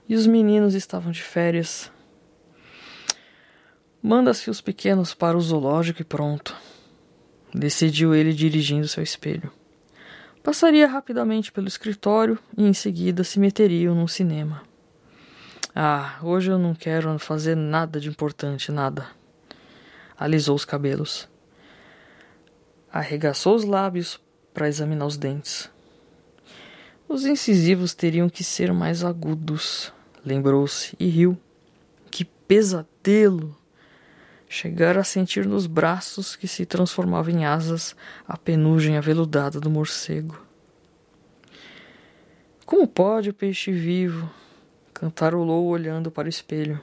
[0.10, 1.92] E os meninos estavam de férias.
[4.02, 6.56] Manda-se os pequenos para o zoológico e pronto.
[7.54, 9.52] Decidiu ele dirigindo seu espelho.
[10.44, 14.64] Passaria rapidamente pelo escritório e em seguida se meteriam no cinema.
[15.76, 19.08] Ah, hoje eu não quero fazer nada de importante, nada.
[20.18, 21.30] Alisou os cabelos.
[22.92, 24.20] Arregaçou os lábios
[24.56, 25.70] para examinar os dentes.
[27.08, 29.94] Os incisivos teriam que ser mais agudos,
[30.26, 31.38] lembrou-se e riu.
[32.12, 33.56] Que pesadelo!
[34.48, 37.96] Chegara a sentir nos braços que se transformavam em asas
[38.28, 40.42] a penugem aveludada do morcego.
[42.66, 44.30] Como pode o peixe vivo?
[44.94, 46.82] Cantarolou olhando para o espelho.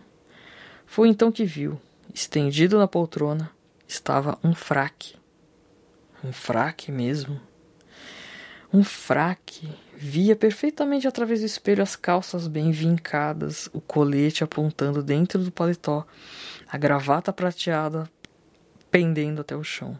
[0.86, 1.80] Foi então que viu,
[2.14, 3.50] estendido na poltrona,
[3.86, 5.16] estava um fraque.
[6.24, 7.40] Um fraque mesmo.
[8.72, 9.68] Um fraque.
[9.98, 16.06] Via perfeitamente através do espelho as calças bem vincadas, o colete apontando dentro do paletó
[16.68, 18.10] a gravata prateada
[18.90, 19.98] pendendo até o chão.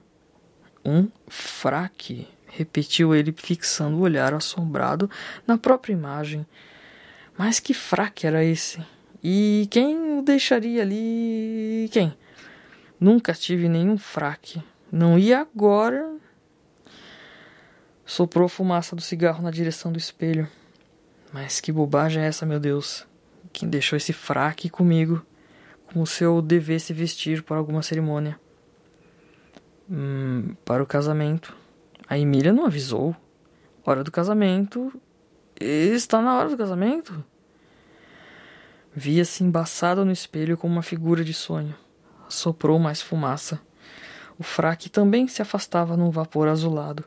[0.85, 5.11] Um fraque, repetiu ele, fixando o olhar assombrado
[5.47, 6.47] na própria imagem.
[7.37, 8.85] Mas que fraque era esse?
[9.23, 11.89] E quem o deixaria ali?
[11.91, 12.17] Quem?
[13.01, 14.63] Nunca tive nenhum fraque.
[14.93, 16.15] Não ia agora.
[18.07, 20.49] Soprou fumaça do cigarro na direção do espelho.
[21.33, 23.07] Mas que bobagem é essa, meu Deus?
[23.53, 25.27] Quem deixou esse fraque comigo?
[25.87, 28.39] como se eu devesse vestir para alguma cerimônia.
[29.91, 31.57] Hum, para o casamento.
[32.09, 33.15] A Emília não avisou.
[33.85, 34.93] Hora do casamento.
[35.59, 37.25] Está na hora do casamento?
[38.95, 41.75] Via-se embaçada no espelho como uma figura de sonho.
[42.29, 43.61] Soprou mais fumaça.
[44.39, 47.05] O fraque também se afastava num vapor azulado,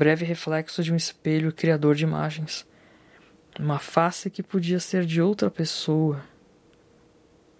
[0.00, 2.66] breve reflexo de um espelho criador de imagens.
[3.58, 6.22] Uma face que podia ser de outra pessoa,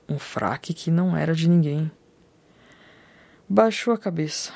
[0.09, 1.93] um fraque que não era de ninguém.
[3.47, 4.55] Baixou a cabeça.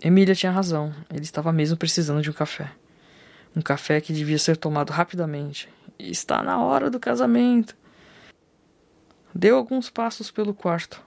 [0.00, 2.70] Emília tinha razão, ele estava mesmo precisando de um café.
[3.56, 5.68] Um café que devia ser tomado rapidamente.
[5.98, 7.76] Está na hora do casamento.
[9.34, 11.04] Deu alguns passos pelo quarto.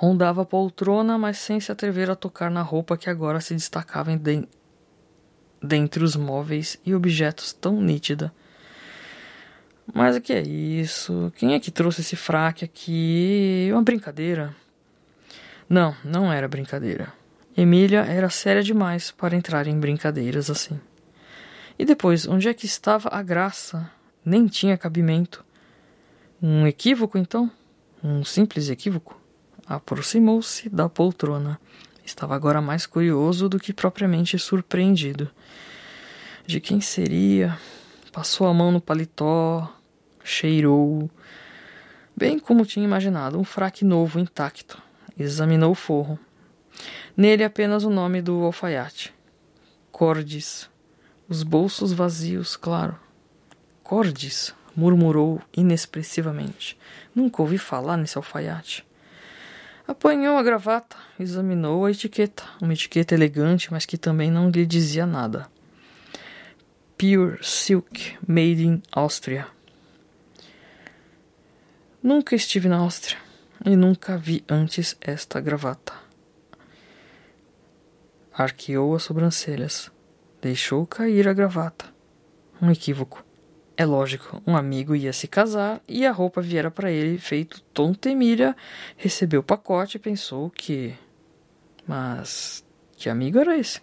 [0.00, 4.16] Rondava a poltrona, mas sem se atrever a tocar na roupa que agora se destacava
[4.16, 4.46] de...
[5.62, 8.32] dentre os móveis e objetos tão nítida
[9.92, 11.32] mas o que é isso?
[11.36, 13.68] Quem é que trouxe esse fraque aqui?
[13.72, 14.54] Uma brincadeira?
[15.68, 17.12] Não, não era brincadeira.
[17.56, 20.78] Emília era séria demais para entrar em brincadeiras assim.
[21.78, 23.90] E depois, onde é que estava a graça?
[24.24, 25.44] Nem tinha cabimento.
[26.40, 27.50] Um equívoco, então?
[28.02, 29.17] Um simples equívoco?
[29.68, 31.60] Aproximou-se da poltrona.
[32.02, 35.30] Estava agora mais curioso do que propriamente surpreendido.
[36.46, 37.58] De quem seria?
[38.10, 39.70] Passou a mão no paletó,
[40.24, 41.10] cheirou,
[42.16, 44.80] bem como tinha imaginado, um fraque novo intacto.
[45.18, 46.18] Examinou o forro.
[47.14, 49.12] Nele apenas o nome do alfaiate.
[49.92, 50.70] Cordes.
[51.28, 52.98] Os bolsos vazios, claro.
[53.82, 56.78] Cordes, murmurou inexpressivamente.
[57.14, 58.87] Nunca ouvi falar nesse alfaiate.
[59.88, 65.06] Apanhou a gravata, examinou a etiqueta, uma etiqueta elegante, mas que também não lhe dizia
[65.06, 65.50] nada.
[66.98, 69.48] Pure Silk, made in Austria.
[72.02, 73.16] Nunca estive na Áustria
[73.64, 75.94] e nunca vi antes esta gravata.
[78.30, 79.90] Arqueou as sobrancelhas.
[80.42, 81.86] Deixou cair a gravata.
[82.60, 83.24] Um equívoco.
[83.80, 87.94] É lógico, um amigo ia se casar e a roupa viera para ele feito Tom
[87.94, 88.56] Temília,
[88.96, 90.92] recebeu o pacote e pensou que.
[91.86, 92.64] Mas
[92.96, 93.80] Que amigo era esse?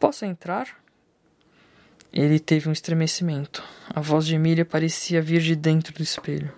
[0.00, 0.82] Posso entrar?
[2.12, 3.62] Ele teve um estremecimento.
[3.94, 6.52] A voz de Emília parecia vir de dentro do espelho.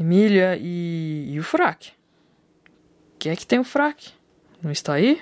[0.00, 1.92] Emília e, e o fraque?
[3.18, 4.14] Quem é que tem o fraque?
[4.62, 5.20] Não está aí?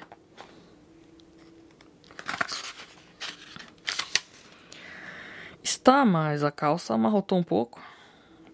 [5.84, 7.78] Está, mas a calça amarrotou um pouco.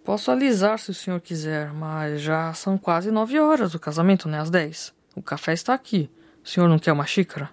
[0.05, 3.73] Posso alisar se o senhor quiser, mas já são quase nove horas.
[3.73, 4.93] O casamento não é às dez.
[5.15, 6.11] O café está aqui.
[6.45, 7.49] O senhor não quer uma xícara?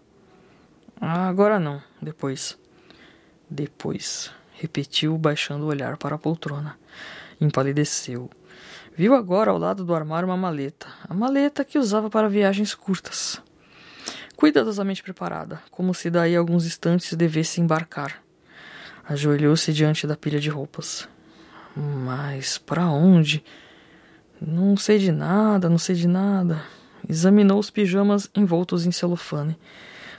[0.99, 1.79] Ah, agora não.
[2.01, 2.57] Depois.
[3.47, 4.31] Depois.
[4.53, 6.75] Repetiu, baixando o olhar para a poltrona.
[7.39, 8.31] Empalideceu.
[8.95, 10.87] Viu agora ao lado do armário uma maleta.
[11.07, 13.39] A maleta que usava para viagens curtas.
[14.35, 18.25] Cuidadosamente preparada, como se daí a alguns instantes devesse embarcar.
[19.09, 21.07] Ajoelhou-se diante da pilha de roupas.
[21.75, 23.43] Mas para onde?
[24.41, 26.61] Não sei de nada, não sei de nada.
[27.07, 29.57] Examinou os pijamas envoltos em celofane.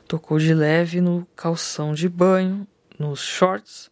[0.06, 2.66] Tocou de leve no calção de banho,
[2.98, 3.90] nos shorts,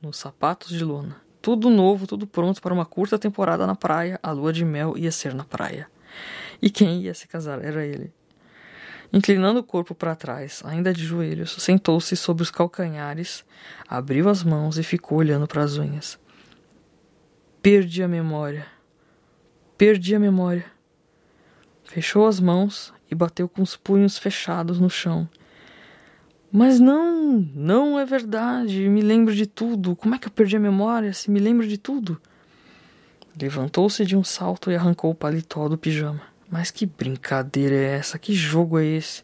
[0.00, 1.16] nos sapatos de lona.
[1.42, 4.18] Tudo novo, tudo pronto para uma curta temporada na praia.
[4.22, 5.88] A lua de mel ia ser na praia.
[6.60, 8.12] E quem ia se casar era ele.
[9.12, 13.44] Inclinando o corpo para trás, ainda de joelhos, sentou-se sobre os calcanhares,
[13.88, 16.18] abriu as mãos e ficou olhando para as unhas.
[17.62, 18.66] Perdi a memória.
[19.78, 20.66] Perdi a memória.
[21.84, 25.28] Fechou as mãos e bateu com os punhos fechados no chão.
[26.52, 28.88] Mas não, não é verdade.
[28.88, 29.96] Me lembro de tudo.
[29.96, 32.20] Como é que eu perdi a memória se me lembro de tudo?
[33.40, 36.22] Levantou-se de um salto e arrancou o paletó do pijama.
[36.50, 38.18] Mas que brincadeira é essa?
[38.18, 39.22] Que jogo é esse?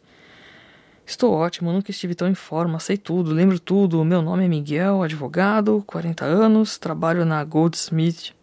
[1.07, 4.05] Estou ótimo, nunca estive tão em forma, sei tudo, lembro tudo.
[4.05, 8.35] Meu nome é Miguel, advogado, 40 anos, trabalho na Goldsmith.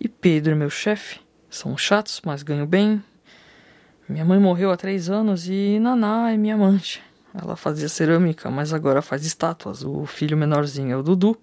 [0.00, 1.20] E Pedro meu chefe.
[1.48, 3.02] São chatos, mas ganho bem.
[4.08, 7.02] Minha mãe morreu há três anos e Naná é minha amante.
[7.32, 9.82] Ela fazia cerâmica, mas agora faz estátuas.
[9.82, 11.36] O filho menorzinho é o Dudu.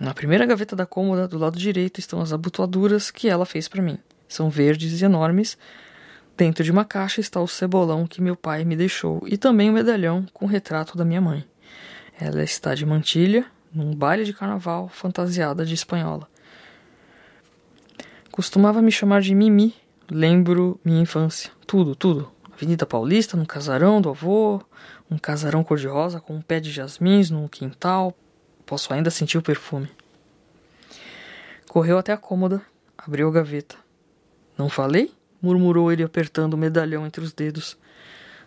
[0.00, 3.82] Na primeira gaveta da cômoda, do lado direito, estão as abotoaduras que ela fez para
[3.82, 3.98] mim.
[4.28, 5.56] São verdes e enormes,
[6.36, 9.72] Dentro de uma caixa está o cebolão que meu pai me deixou e também o
[9.72, 11.44] medalhão com o retrato da minha mãe.
[12.18, 16.28] Ela está de mantilha, num baile de carnaval, fantasiada de espanhola.
[18.32, 19.74] Costumava me chamar de Mimi,
[20.10, 21.52] lembro minha infância.
[21.68, 22.32] Tudo, tudo.
[22.52, 24.60] Avenida Paulista, no casarão do avô,
[25.08, 28.12] um casarão cor-de-rosa com um pé de jasmins no quintal.
[28.66, 29.88] Posso ainda sentir o perfume.
[31.68, 32.60] Correu até a cômoda,
[32.98, 33.83] abriu a gaveta.
[34.56, 35.12] Não falei?
[35.40, 37.76] murmurou ele apertando o medalhão entre os dedos.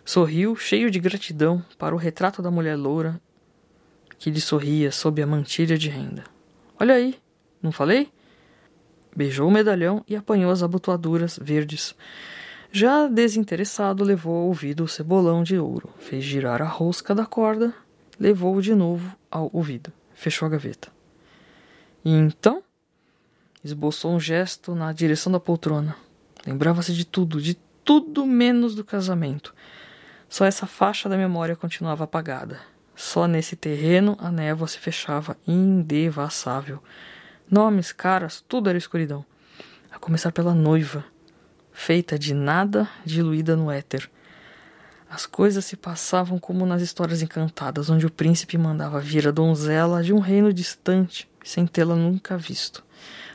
[0.04, 3.20] Sorriu, cheio de gratidão, para o retrato da mulher loura
[4.18, 6.24] que lhe sorria sob a mantilha de renda.
[6.78, 7.16] Olha aí,
[7.62, 8.10] não falei?
[9.14, 11.94] Beijou o medalhão e apanhou as abotoaduras verdes.
[12.70, 17.72] Já desinteressado, levou ao ouvido o cebolão de ouro, fez girar a rosca da corda,
[18.18, 20.88] levou-o de novo ao ouvido, fechou a gaveta.
[22.04, 22.62] E então?
[23.62, 25.96] Esboçou um gesto na direção da poltrona.
[26.46, 27.54] Lembrava-se de tudo, de
[27.84, 29.52] tudo menos do casamento.
[30.28, 32.60] Só essa faixa da memória continuava apagada.
[32.94, 36.80] Só nesse terreno a névoa se fechava indevassável.
[37.50, 39.24] Nomes, caras, tudo era escuridão.
[39.90, 41.04] A começar pela noiva,
[41.72, 44.08] feita de nada, diluída no éter.
[45.10, 50.00] As coisas se passavam como nas histórias encantadas, onde o príncipe mandava vir a donzela
[50.00, 52.86] de um reino distante, sem tê-la nunca visto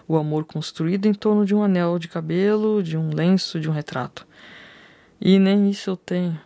[0.07, 3.73] o amor construído em torno de um anel de cabelo, de um lenço, de um
[3.73, 4.27] retrato.
[5.19, 6.39] E nem isso eu tenho.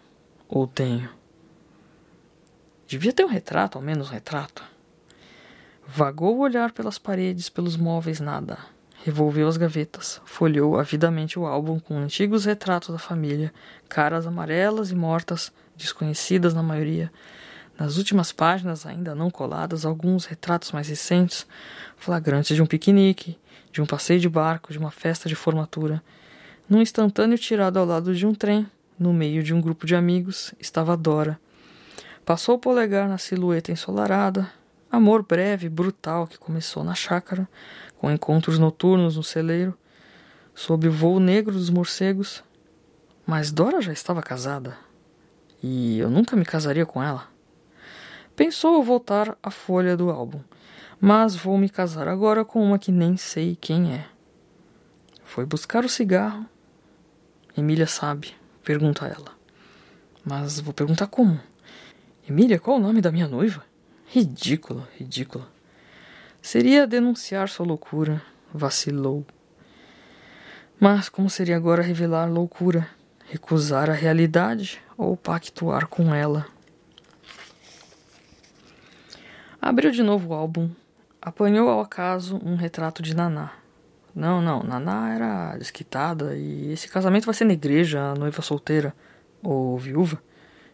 [0.48, 1.10] Ou tenho.
[2.88, 4.64] Devia ter um retrato, ao menos um retrato.
[5.86, 8.58] Vagou o olhar pelas paredes, pelos móveis, nada.
[9.04, 13.54] Revolveu as gavetas, folheou avidamente o álbum com antigos retratos da família,
[13.88, 17.12] caras amarelas e mortas, desconhecidas na maioria.
[17.80, 21.46] Nas últimas páginas, ainda não coladas, alguns retratos mais recentes,
[21.96, 23.38] flagrantes de um piquenique,
[23.72, 26.04] de um passeio de barco, de uma festa de formatura.
[26.70, 28.68] Num instantâneo tirado ao lado de um trem,
[29.00, 31.40] no meio de um grupo de amigos, estava Dora.
[32.26, 34.52] Passou o polegar na silhueta ensolarada,
[34.92, 37.48] amor breve, brutal que começou na chácara,
[37.98, 39.78] com encontros noturnos no celeiro,
[40.54, 42.44] sob o voo negro dos morcegos.
[43.26, 44.78] Mas Dora já estava casada,
[45.62, 47.28] e eu nunca me casaria com ela.
[48.36, 50.40] Pensou voltar à folha do álbum
[51.00, 54.06] mas vou me casar agora com uma que nem sei quem é.
[55.24, 56.46] Foi buscar o cigarro.
[57.58, 59.36] Emília sabe, pergunta ela.
[60.24, 61.40] Mas vou perguntar como.
[62.28, 63.64] Emília, qual o nome da minha noiva?
[64.08, 65.48] Ridícula, ridícula.
[66.42, 68.22] Seria denunciar sua loucura.
[68.54, 69.26] Vacilou.
[70.80, 72.88] Mas como seria agora revelar loucura?
[73.30, 76.48] recusar a realidade ou pactuar com ela.
[79.62, 80.72] Abriu de novo o álbum,
[81.22, 83.52] apanhou ao acaso um retrato de Naná.
[84.14, 88.96] Não, não, Naná era desquitada e esse casamento vai ser na igreja, a noiva solteira
[89.44, 90.22] ou viúva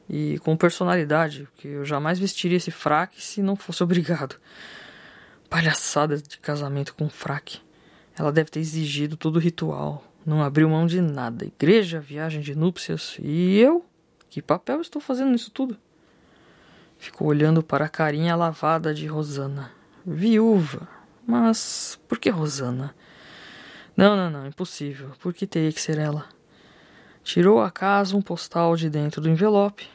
[0.10, 4.36] e com personalidade, que eu jamais vestiria esse fraque se não fosse obrigado.
[5.50, 7.60] Palhaçada de casamento com fraque.
[8.18, 11.46] Ela deve ter exigido todo o ritual, não abriu mão de nada.
[11.46, 13.18] Igreja, viagem de núpcias.
[13.20, 13.86] E eu?
[14.30, 15.78] Que papel estou fazendo nisso tudo?
[16.98, 19.72] Ficou olhando para a carinha lavada de Rosana.
[20.06, 20.88] Viúva.
[21.26, 22.94] Mas por que Rosana?
[23.96, 25.12] Não, não, não, impossível.
[25.20, 26.26] Por que teria que ser ela?
[27.24, 29.88] Tirou acaso um postal de dentro do envelope.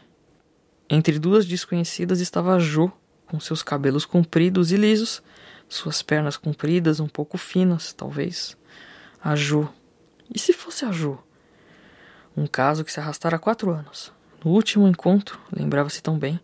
[0.89, 2.91] Entre duas desconhecidas estava a Jo,
[3.27, 5.23] com seus cabelos compridos e lisos,
[5.69, 8.57] suas pernas compridas, um pouco finas, talvez.
[9.23, 9.69] A Jo.
[10.35, 11.19] E se fosse a Jo?
[12.35, 14.11] Um caso que se arrastara há quatro anos.
[14.43, 16.41] No último encontro, lembrava-se tão bem,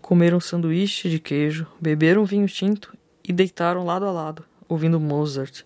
[0.00, 2.97] comeram um sanduíche de queijo, beberam vinho tinto
[3.28, 5.62] e deitaram lado a lado, ouvindo Mozart.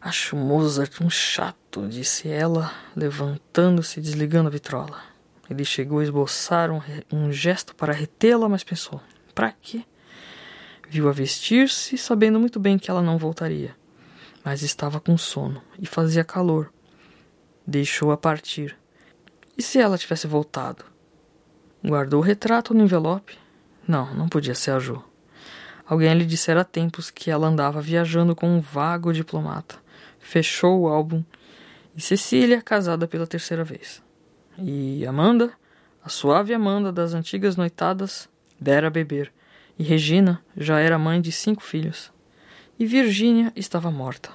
[0.00, 5.00] Acho Mozart um chato, disse ela, levantando-se e desligando a vitrola.
[5.48, 6.80] Ele chegou a esboçar um,
[7.12, 9.00] um gesto para retê-la, mas pensou:
[9.34, 9.84] para quê?
[10.88, 13.74] Viu-a vestir-se, sabendo muito bem que ela não voltaria.
[14.44, 16.72] Mas estava com sono e fazia calor.
[17.66, 18.76] Deixou-a partir.
[19.56, 20.84] E se ela tivesse voltado?
[21.82, 23.38] Guardou o retrato no envelope?
[23.86, 25.02] Não, não podia ser a Jo.
[25.86, 29.76] Alguém lhe dissera há tempos que ela andava viajando com um vago diplomata.
[30.18, 31.22] Fechou o álbum.
[31.94, 34.02] E Cecília, casada pela terceira vez.
[34.58, 35.52] E Amanda,
[36.02, 38.28] a suave Amanda das antigas noitadas,
[38.58, 39.32] dera a beber.
[39.78, 42.12] E Regina já era mãe de cinco filhos.
[42.78, 44.30] E Virgínia estava morta.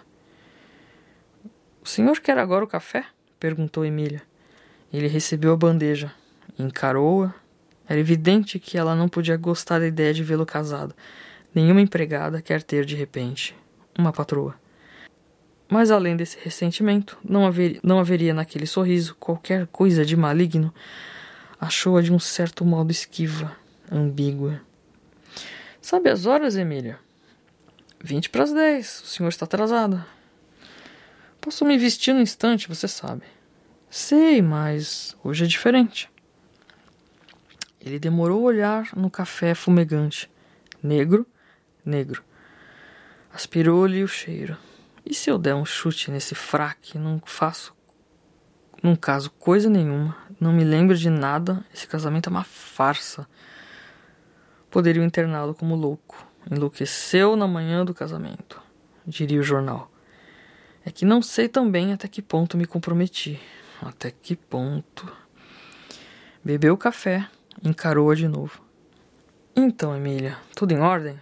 [1.84, 3.06] O senhor quer agora o café?
[3.39, 4.22] perguntou Emília.
[4.93, 6.12] Ele recebeu a bandeja,
[6.58, 7.34] encarou-a.
[7.88, 10.93] Era evidente que ela não podia gostar da ideia de vê-lo casado.
[11.54, 13.56] Nenhuma empregada quer ter de repente
[13.97, 14.56] uma patroa.
[15.68, 20.74] Mas além desse ressentimento, não, haver, não haveria naquele sorriso qualquer coisa de maligno.
[21.60, 23.56] Achou-a de um certo modo esquiva,
[23.91, 24.62] ambígua.
[25.82, 27.00] Sabe as horas, Emília?
[28.02, 29.02] Vinte para as dez.
[29.02, 30.06] O senhor está atrasada.
[31.41, 33.24] Posso me vestir no instante, você sabe.
[33.89, 36.10] Sei, mas hoje é diferente.
[37.80, 40.30] Ele demorou a olhar no café fumegante.
[40.82, 41.26] Negro,
[41.89, 42.23] negro.
[43.33, 44.57] Aspirou-lhe o cheiro.
[45.05, 47.73] E se eu der um chute nesse fraque, não faço,
[48.81, 53.27] não caso coisa nenhuma, não me lembro de nada, esse casamento é uma farsa.
[54.69, 56.27] Poderiam interná-lo como louco.
[56.49, 58.61] Enlouqueceu na manhã do casamento,
[59.05, 59.91] diria o jornal.
[60.85, 63.39] É que não sei também até que ponto me comprometi.
[63.81, 65.11] Até que ponto.
[66.43, 67.27] Bebeu café,
[67.63, 68.61] encarou-a de novo.
[69.55, 71.19] Então, Emília, tudo em ordem?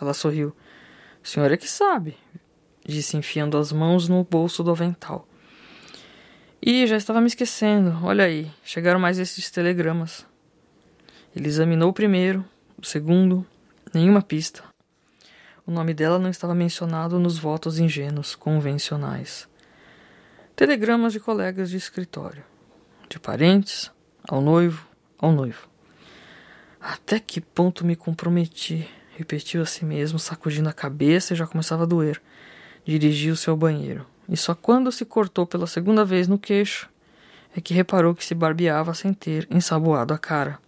[0.00, 0.54] Ela sorriu.
[1.22, 2.16] Senhora é que sabe
[2.88, 5.28] disse enfiando as mãos no bolso do avental.
[6.60, 7.96] E já estava me esquecendo.
[8.02, 10.26] Olha aí, chegaram mais esses telegramas.
[11.36, 12.44] Ele examinou o primeiro,
[12.80, 13.46] o segundo,
[13.92, 14.64] nenhuma pista.
[15.66, 19.46] O nome dela não estava mencionado nos votos ingênuos, convencionais.
[20.56, 22.42] Telegramas de colegas de escritório,
[23.08, 23.92] de parentes,
[24.26, 24.88] ao noivo,
[25.18, 25.68] ao noivo.
[26.80, 28.88] Até que ponto me comprometi?
[29.18, 32.22] Repetiu a si mesmo, sacudindo a cabeça e já começava a doer.
[32.86, 36.88] Dirigiu-se ao banheiro, e só quando se cortou pela segunda vez no queixo
[37.52, 40.60] é que reparou que se barbeava sem ter ensaboado a cara.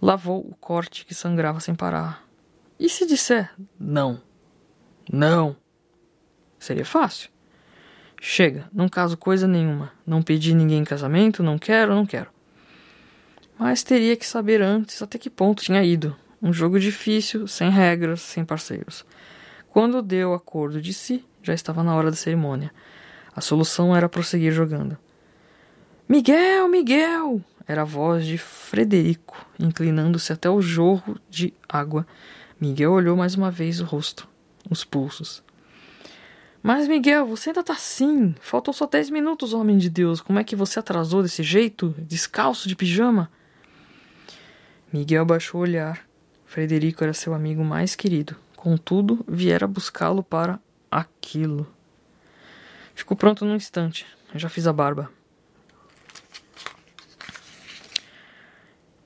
[0.00, 2.22] Lavou o corte que sangrava sem parar.
[2.78, 3.50] E se disser
[3.80, 4.20] não?
[5.10, 5.56] Não.
[6.58, 7.30] Seria fácil.
[8.20, 9.90] Chega, não caso coisa nenhuma.
[10.06, 12.28] Não pedi ninguém em casamento, não quero, não quero.
[13.58, 16.14] Mas teria que saber antes até que ponto tinha ido.
[16.44, 19.02] Um jogo difícil, sem regras, sem parceiros.
[19.70, 22.70] Quando deu acordo de si, já estava na hora da cerimônia.
[23.34, 24.98] A solução era prosseguir jogando.
[26.06, 27.40] Miguel, Miguel!
[27.66, 32.06] Era a voz de Frederico, inclinando-se até o jorro de água.
[32.60, 34.28] Miguel olhou mais uma vez o rosto,
[34.70, 35.42] os pulsos.
[36.62, 38.34] Mas, Miguel, você ainda tá assim.
[38.38, 40.20] Faltam só dez minutos, homem de Deus.
[40.20, 41.94] Como é que você atrasou desse jeito?
[42.00, 43.30] Descalço de pijama?
[44.92, 46.06] Miguel baixou o olhar.
[46.54, 48.36] Frederico era seu amigo mais querido.
[48.54, 51.66] Contudo, viera buscá-lo para aquilo.
[52.94, 54.06] Ficou pronto num instante.
[54.32, 55.10] Eu já fiz a barba.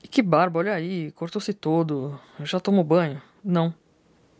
[0.03, 2.19] E que barba, olha aí, cortou-se todo.
[2.39, 3.19] Eu já tomo banho.
[3.43, 3.73] Não.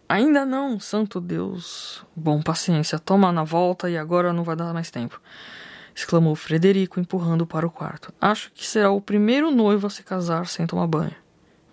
[0.07, 2.05] Ainda não, santo Deus.
[2.15, 5.19] Bom, paciência, toma na volta e agora não vai dar mais tempo.
[5.95, 8.13] exclamou Frederico, empurrando para o quarto.
[8.21, 11.15] Acho que será o primeiro noivo a se casar sem tomar banho.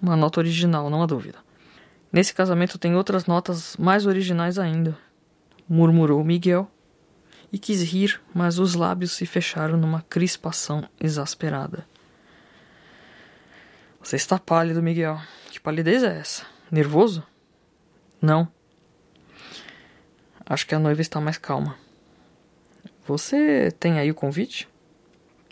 [0.01, 1.39] Uma nota original, não há dúvida.
[2.13, 4.97] Nesse casamento tem outras notas mais originais ainda,
[5.69, 6.71] murmurou Miguel
[7.53, 11.87] e quis rir, mas os lábios se fecharam numa crispação exasperada.
[14.01, 15.21] Você está pálido, Miguel.
[15.51, 16.47] Que palidez é essa?
[16.71, 17.27] Nervoso?
[18.23, 18.47] Não.
[20.45, 21.77] Acho que a noiva está mais calma.
[23.05, 24.69] Você tem aí o convite?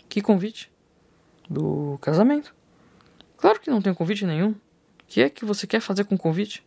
[0.07, 0.71] Que convite?
[1.49, 2.54] Do casamento.
[3.37, 4.51] Claro que não tenho convite nenhum.
[4.51, 4.57] O
[5.07, 6.65] que é que você quer fazer com o convite?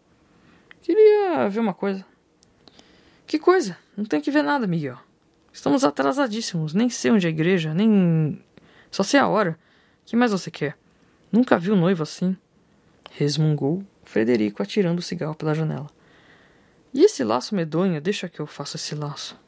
[0.83, 2.05] Queria ver uma coisa.
[3.27, 3.77] Que coisa?
[3.97, 4.99] Não tem que ver nada, Miguel.
[5.53, 6.73] Estamos atrasadíssimos.
[6.73, 8.43] Nem sei onde é a igreja, nem.
[8.91, 9.59] Só sei a hora.
[10.07, 10.79] que mais você quer?
[11.31, 12.37] Nunca vi um noivo assim.
[13.11, 15.89] Resmungou Frederico atirando o cigarro pela janela.
[16.95, 18.01] E esse laço medonho?
[18.01, 19.39] Deixa que eu faça esse laço.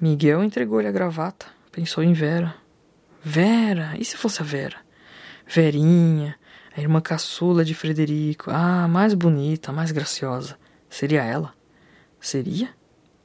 [0.00, 1.46] Miguel entregou-lhe a gravata.
[1.72, 2.54] Pensou em Vera.
[3.22, 3.94] Vera!
[3.98, 4.76] E se fosse a Vera?
[5.52, 6.38] Verinha,
[6.76, 8.52] a irmã caçula de Frederico.
[8.52, 10.56] Ah, mais bonita, mais graciosa.
[10.88, 11.52] Seria ela?
[12.20, 12.72] Seria?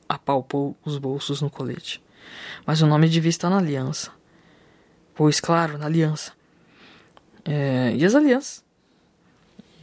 [0.09, 2.03] Apalpou os bolsos no colete.
[2.65, 4.11] Mas o nome devia estar na aliança.
[5.13, 6.31] Pois, claro, na aliança.
[7.43, 8.65] É, e as alianças?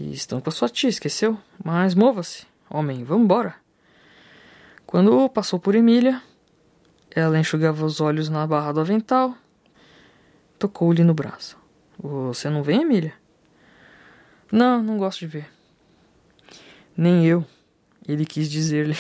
[0.01, 1.39] E estão com a sua tia, esqueceu?
[1.65, 3.55] Mas mova-se, homem, vamos embora.
[4.85, 6.21] Quando passou por Emília,
[7.09, 9.33] ela enxugava os olhos na barra do avental.
[10.59, 11.62] Tocou-lhe no braço.
[12.03, 13.15] Você não vem, Emília?
[14.51, 15.49] Não, não gosto de ver.
[16.97, 17.47] Nem eu,
[18.07, 18.97] ele quis dizer-lhe.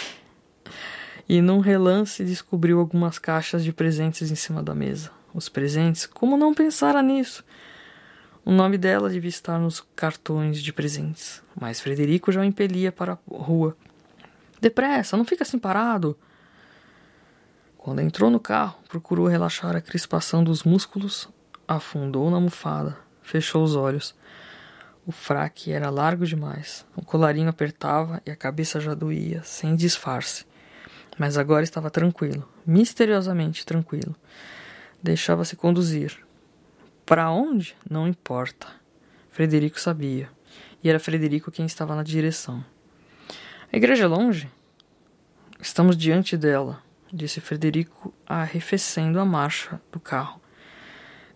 [1.28, 5.11] E num relance descobriu algumas caixas de presentes em cima da mesa.
[5.34, 6.07] Os presentes?
[6.07, 7.44] Como não pensara nisso?
[8.44, 11.42] O nome dela devia estar nos cartões de presentes.
[11.59, 13.76] Mas Frederico já o impelia para a rua.
[14.61, 16.16] Depressa, não fica assim parado.
[17.76, 21.28] Quando entrou no carro, procurou relaxar a crispação dos músculos,
[21.74, 24.14] afundou na almofada, fechou os olhos.
[25.06, 30.46] O fraque era largo demais, o colarinho apertava e a cabeça já doía, sem disfarce.
[31.18, 34.14] Mas agora estava tranquilo, misteriosamente tranquilo.
[35.02, 36.16] Deixava-se conduzir.
[37.04, 37.76] Para onde?
[37.88, 38.68] Não importa.
[39.30, 40.28] Frederico sabia,
[40.82, 42.64] e era Frederico quem estava na direção.
[43.72, 44.48] A igreja é longe?
[45.60, 50.40] Estamos diante dela disse Frederico, arrefecendo a marcha do carro.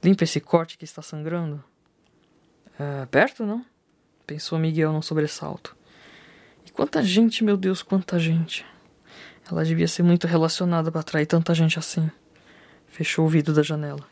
[0.03, 1.63] Limpa esse corte que está sangrando.
[2.79, 3.65] É, perto, não?
[4.27, 5.77] Pensou Miguel num sobressalto.
[6.67, 8.65] E quanta gente, meu Deus, quanta gente.
[9.51, 12.11] Ela devia ser muito relacionada para atrair tanta gente assim.
[12.89, 14.05] Fechou o vidro da janela.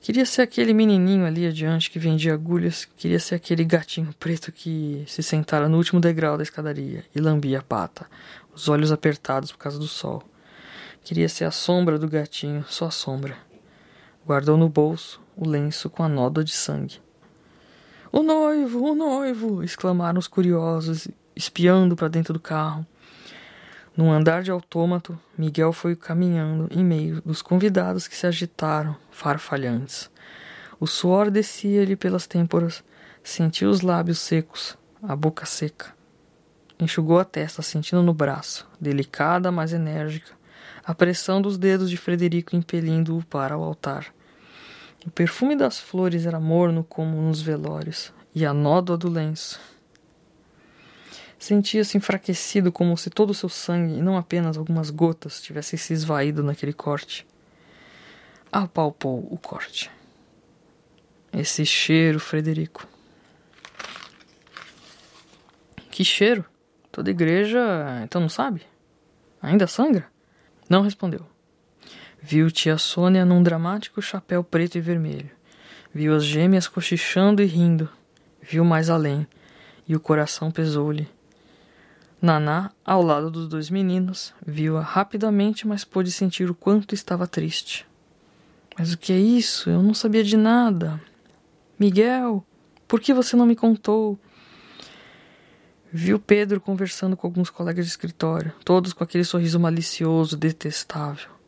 [0.00, 2.88] Queria ser aquele menininho ali adiante que vendia agulhas.
[2.96, 7.58] Queria ser aquele gatinho preto que se sentara no último degrau da escadaria e lambia
[7.58, 8.06] a pata,
[8.54, 10.22] os olhos apertados por causa do sol.
[11.04, 13.36] Queria ser a sombra do gatinho, só a sombra.
[14.30, 17.00] Guardou no bolso o lenço com a nódoa de sangue.
[18.12, 19.60] O noivo, o noivo!
[19.60, 22.86] exclamaram os curiosos, espiando para dentro do carro.
[23.96, 30.08] Num andar de autômato, Miguel foi caminhando em meio dos convidados que se agitaram, farfalhantes.
[30.78, 32.84] O suor descia-lhe pelas têmporas,
[33.24, 35.92] sentiu os lábios secos, a boca seca.
[36.78, 40.30] Enxugou a testa, sentindo no braço, delicada, mas enérgica,
[40.84, 44.14] a pressão dos dedos de Frederico impelindo-o para o altar.
[45.06, 49.58] O perfume das flores era morno como nos velórios, e a nódoa do lenço.
[51.38, 55.94] Sentia-se enfraquecido como se todo o seu sangue, e não apenas algumas gotas, tivessem se
[55.94, 57.26] esvaído naquele corte.
[58.52, 59.90] Apalpou o corte.
[61.32, 62.86] Esse cheiro, Frederico.
[65.90, 66.44] Que cheiro?
[66.92, 67.60] Toda igreja,
[68.04, 68.62] então não sabe?
[69.40, 70.10] Ainda sangra?
[70.68, 71.29] Não respondeu.
[72.22, 75.30] Viu tia Sônia num dramático chapéu preto e vermelho.
[75.92, 77.88] Viu as gêmeas cochichando e rindo.
[78.42, 79.26] Viu mais além,
[79.88, 81.08] e o coração pesou-lhe.
[82.20, 87.86] Naná, ao lado dos dois meninos, viu-a rapidamente, mas pôde sentir o quanto estava triste.
[88.78, 89.70] Mas o que é isso?
[89.70, 91.00] Eu não sabia de nada.
[91.78, 92.44] Miguel,
[92.86, 94.18] por que você não me contou?
[95.90, 101.39] Viu Pedro conversando com alguns colegas de escritório, todos com aquele sorriso malicioso, detestável.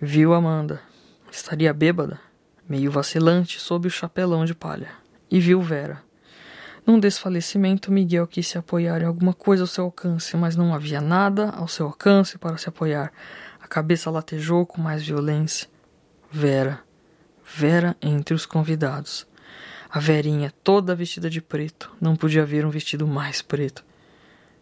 [0.00, 0.80] Viu Amanda.
[1.28, 2.20] Estaria bêbada,
[2.68, 4.92] meio vacilante, sob o chapelão de palha.
[5.28, 6.00] E viu Vera.
[6.86, 11.00] Num desfalecimento, Miguel quis se apoiar em alguma coisa ao seu alcance, mas não havia
[11.00, 13.12] nada ao seu alcance para se apoiar.
[13.60, 15.68] A cabeça latejou com mais violência.
[16.30, 16.78] Vera.
[17.44, 19.26] Vera entre os convidados.
[19.90, 21.90] A Verinha, toda vestida de preto.
[22.00, 23.84] Não podia haver um vestido mais preto.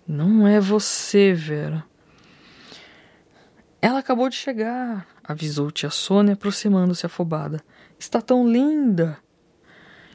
[0.08, 1.84] Não é você, Vera.
[3.80, 7.62] Ela acabou de chegar, avisou tia Sônia, aproximando-se afobada.
[7.98, 9.18] Está tão linda!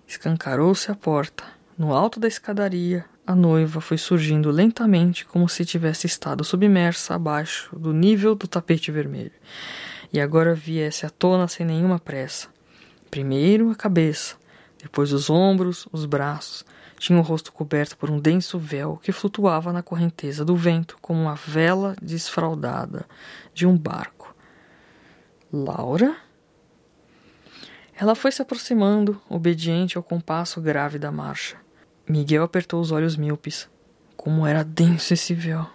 [0.07, 1.43] Escancarou-se a porta.
[1.77, 7.73] No alto da escadaria, a noiva foi surgindo lentamente como se tivesse estado submersa abaixo
[7.77, 9.31] do nível do tapete vermelho.
[10.11, 12.49] E agora viesse à tona sem nenhuma pressa.
[13.09, 14.35] Primeiro a cabeça,
[14.81, 16.65] depois os ombros, os braços.
[16.97, 21.21] Tinha o rosto coberto por um denso véu que flutuava na correnteza do vento como
[21.21, 23.05] uma vela desfraldada
[23.53, 24.20] de um barco.
[25.53, 26.15] Laura?
[27.93, 31.57] Ela foi se aproximando, obediente ao compasso grave da marcha.
[32.07, 33.69] Miguel apertou os olhos míopes.
[34.15, 35.69] Como era denso esse véu.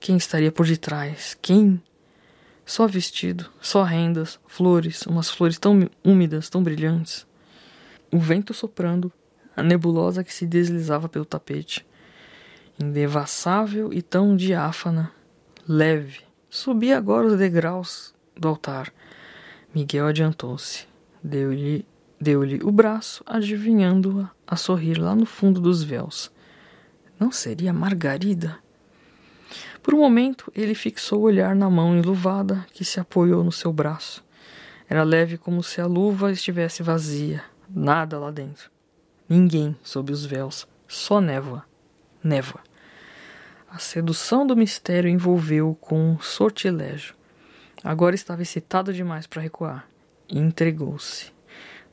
[0.00, 1.36] Quem estaria por detrás?
[1.42, 1.82] Quem?
[2.64, 7.26] Só vestido, só rendas, flores, umas flores tão úmidas, tão brilhantes.
[8.10, 9.12] O vento soprando,
[9.54, 11.86] a nebulosa que se deslizava pelo tapete.
[12.82, 15.12] Indevassável e tão diáfana,
[15.68, 18.92] leve, subia agora os degraus do altar.
[19.74, 20.86] Miguel adiantou-se.
[21.22, 21.86] Deu-lhe
[22.22, 26.30] deu-lhe o braço, adivinhando-a a sorrir lá no fundo dos véus.
[27.18, 28.58] Não seria Margarida?
[29.82, 33.72] Por um momento, ele fixou o olhar na mão enluvada que se apoiou no seu
[33.72, 34.24] braço.
[34.88, 38.70] Era leve como se a luva estivesse vazia, nada lá dentro.
[39.28, 41.64] Ninguém sob os véus, só névoa.
[42.22, 42.60] Névoa.
[43.68, 47.14] A sedução do mistério envolveu-o com um sortilégio.
[47.84, 49.88] Agora estava excitado demais para recuar
[50.28, 51.32] e entregou-se.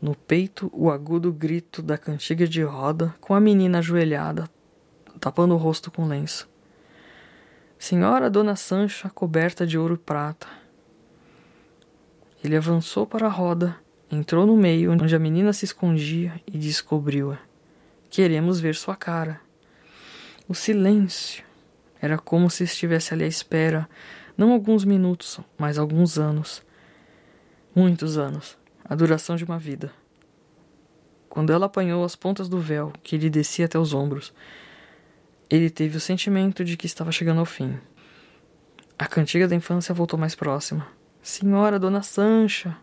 [0.01, 4.49] No peito, o agudo grito da cantiga de roda, com a menina ajoelhada,
[5.19, 6.47] tapando o rosto com lenço.
[7.77, 10.47] Senhora Dona Sancha, coberta de ouro e prata.
[12.43, 13.75] Ele avançou para a roda,
[14.11, 17.39] entrou no meio onde a menina se escondia e descobriu-a.
[18.09, 19.41] Queremos ver sua cara.
[20.47, 21.43] O silêncio
[22.01, 23.89] era como se estivesse ali à espera,
[24.39, 26.63] não alguns minutos, mas alguns anos.
[27.75, 29.91] Muitos anos a duração de uma vida.
[31.27, 34.33] Quando ela apanhou as pontas do véu que lhe descia até os ombros,
[35.49, 37.77] ele teve o sentimento de que estava chegando ao fim.
[38.97, 40.87] A cantiga da infância voltou mais próxima.
[41.21, 42.77] Senhora Dona Sancha!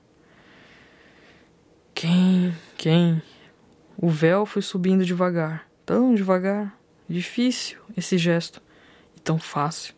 [1.95, 2.55] Quem?
[2.77, 3.23] Quem?
[3.97, 6.79] O véu foi subindo devagar, tão devagar,
[7.09, 8.61] difícil esse gesto,
[9.17, 9.95] e tão fácil.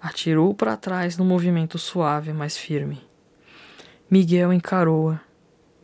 [0.00, 3.02] Atirou para trás num movimento suave, mas firme.
[4.10, 5.20] Miguel encarou-a.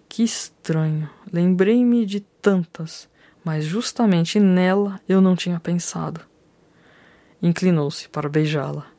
[0.08, 1.10] Que estranho.
[1.30, 3.08] Lembrei-me de tantas,
[3.44, 6.22] mas justamente nela eu não tinha pensado.
[7.42, 8.95] Inclinou-se para beijá-la.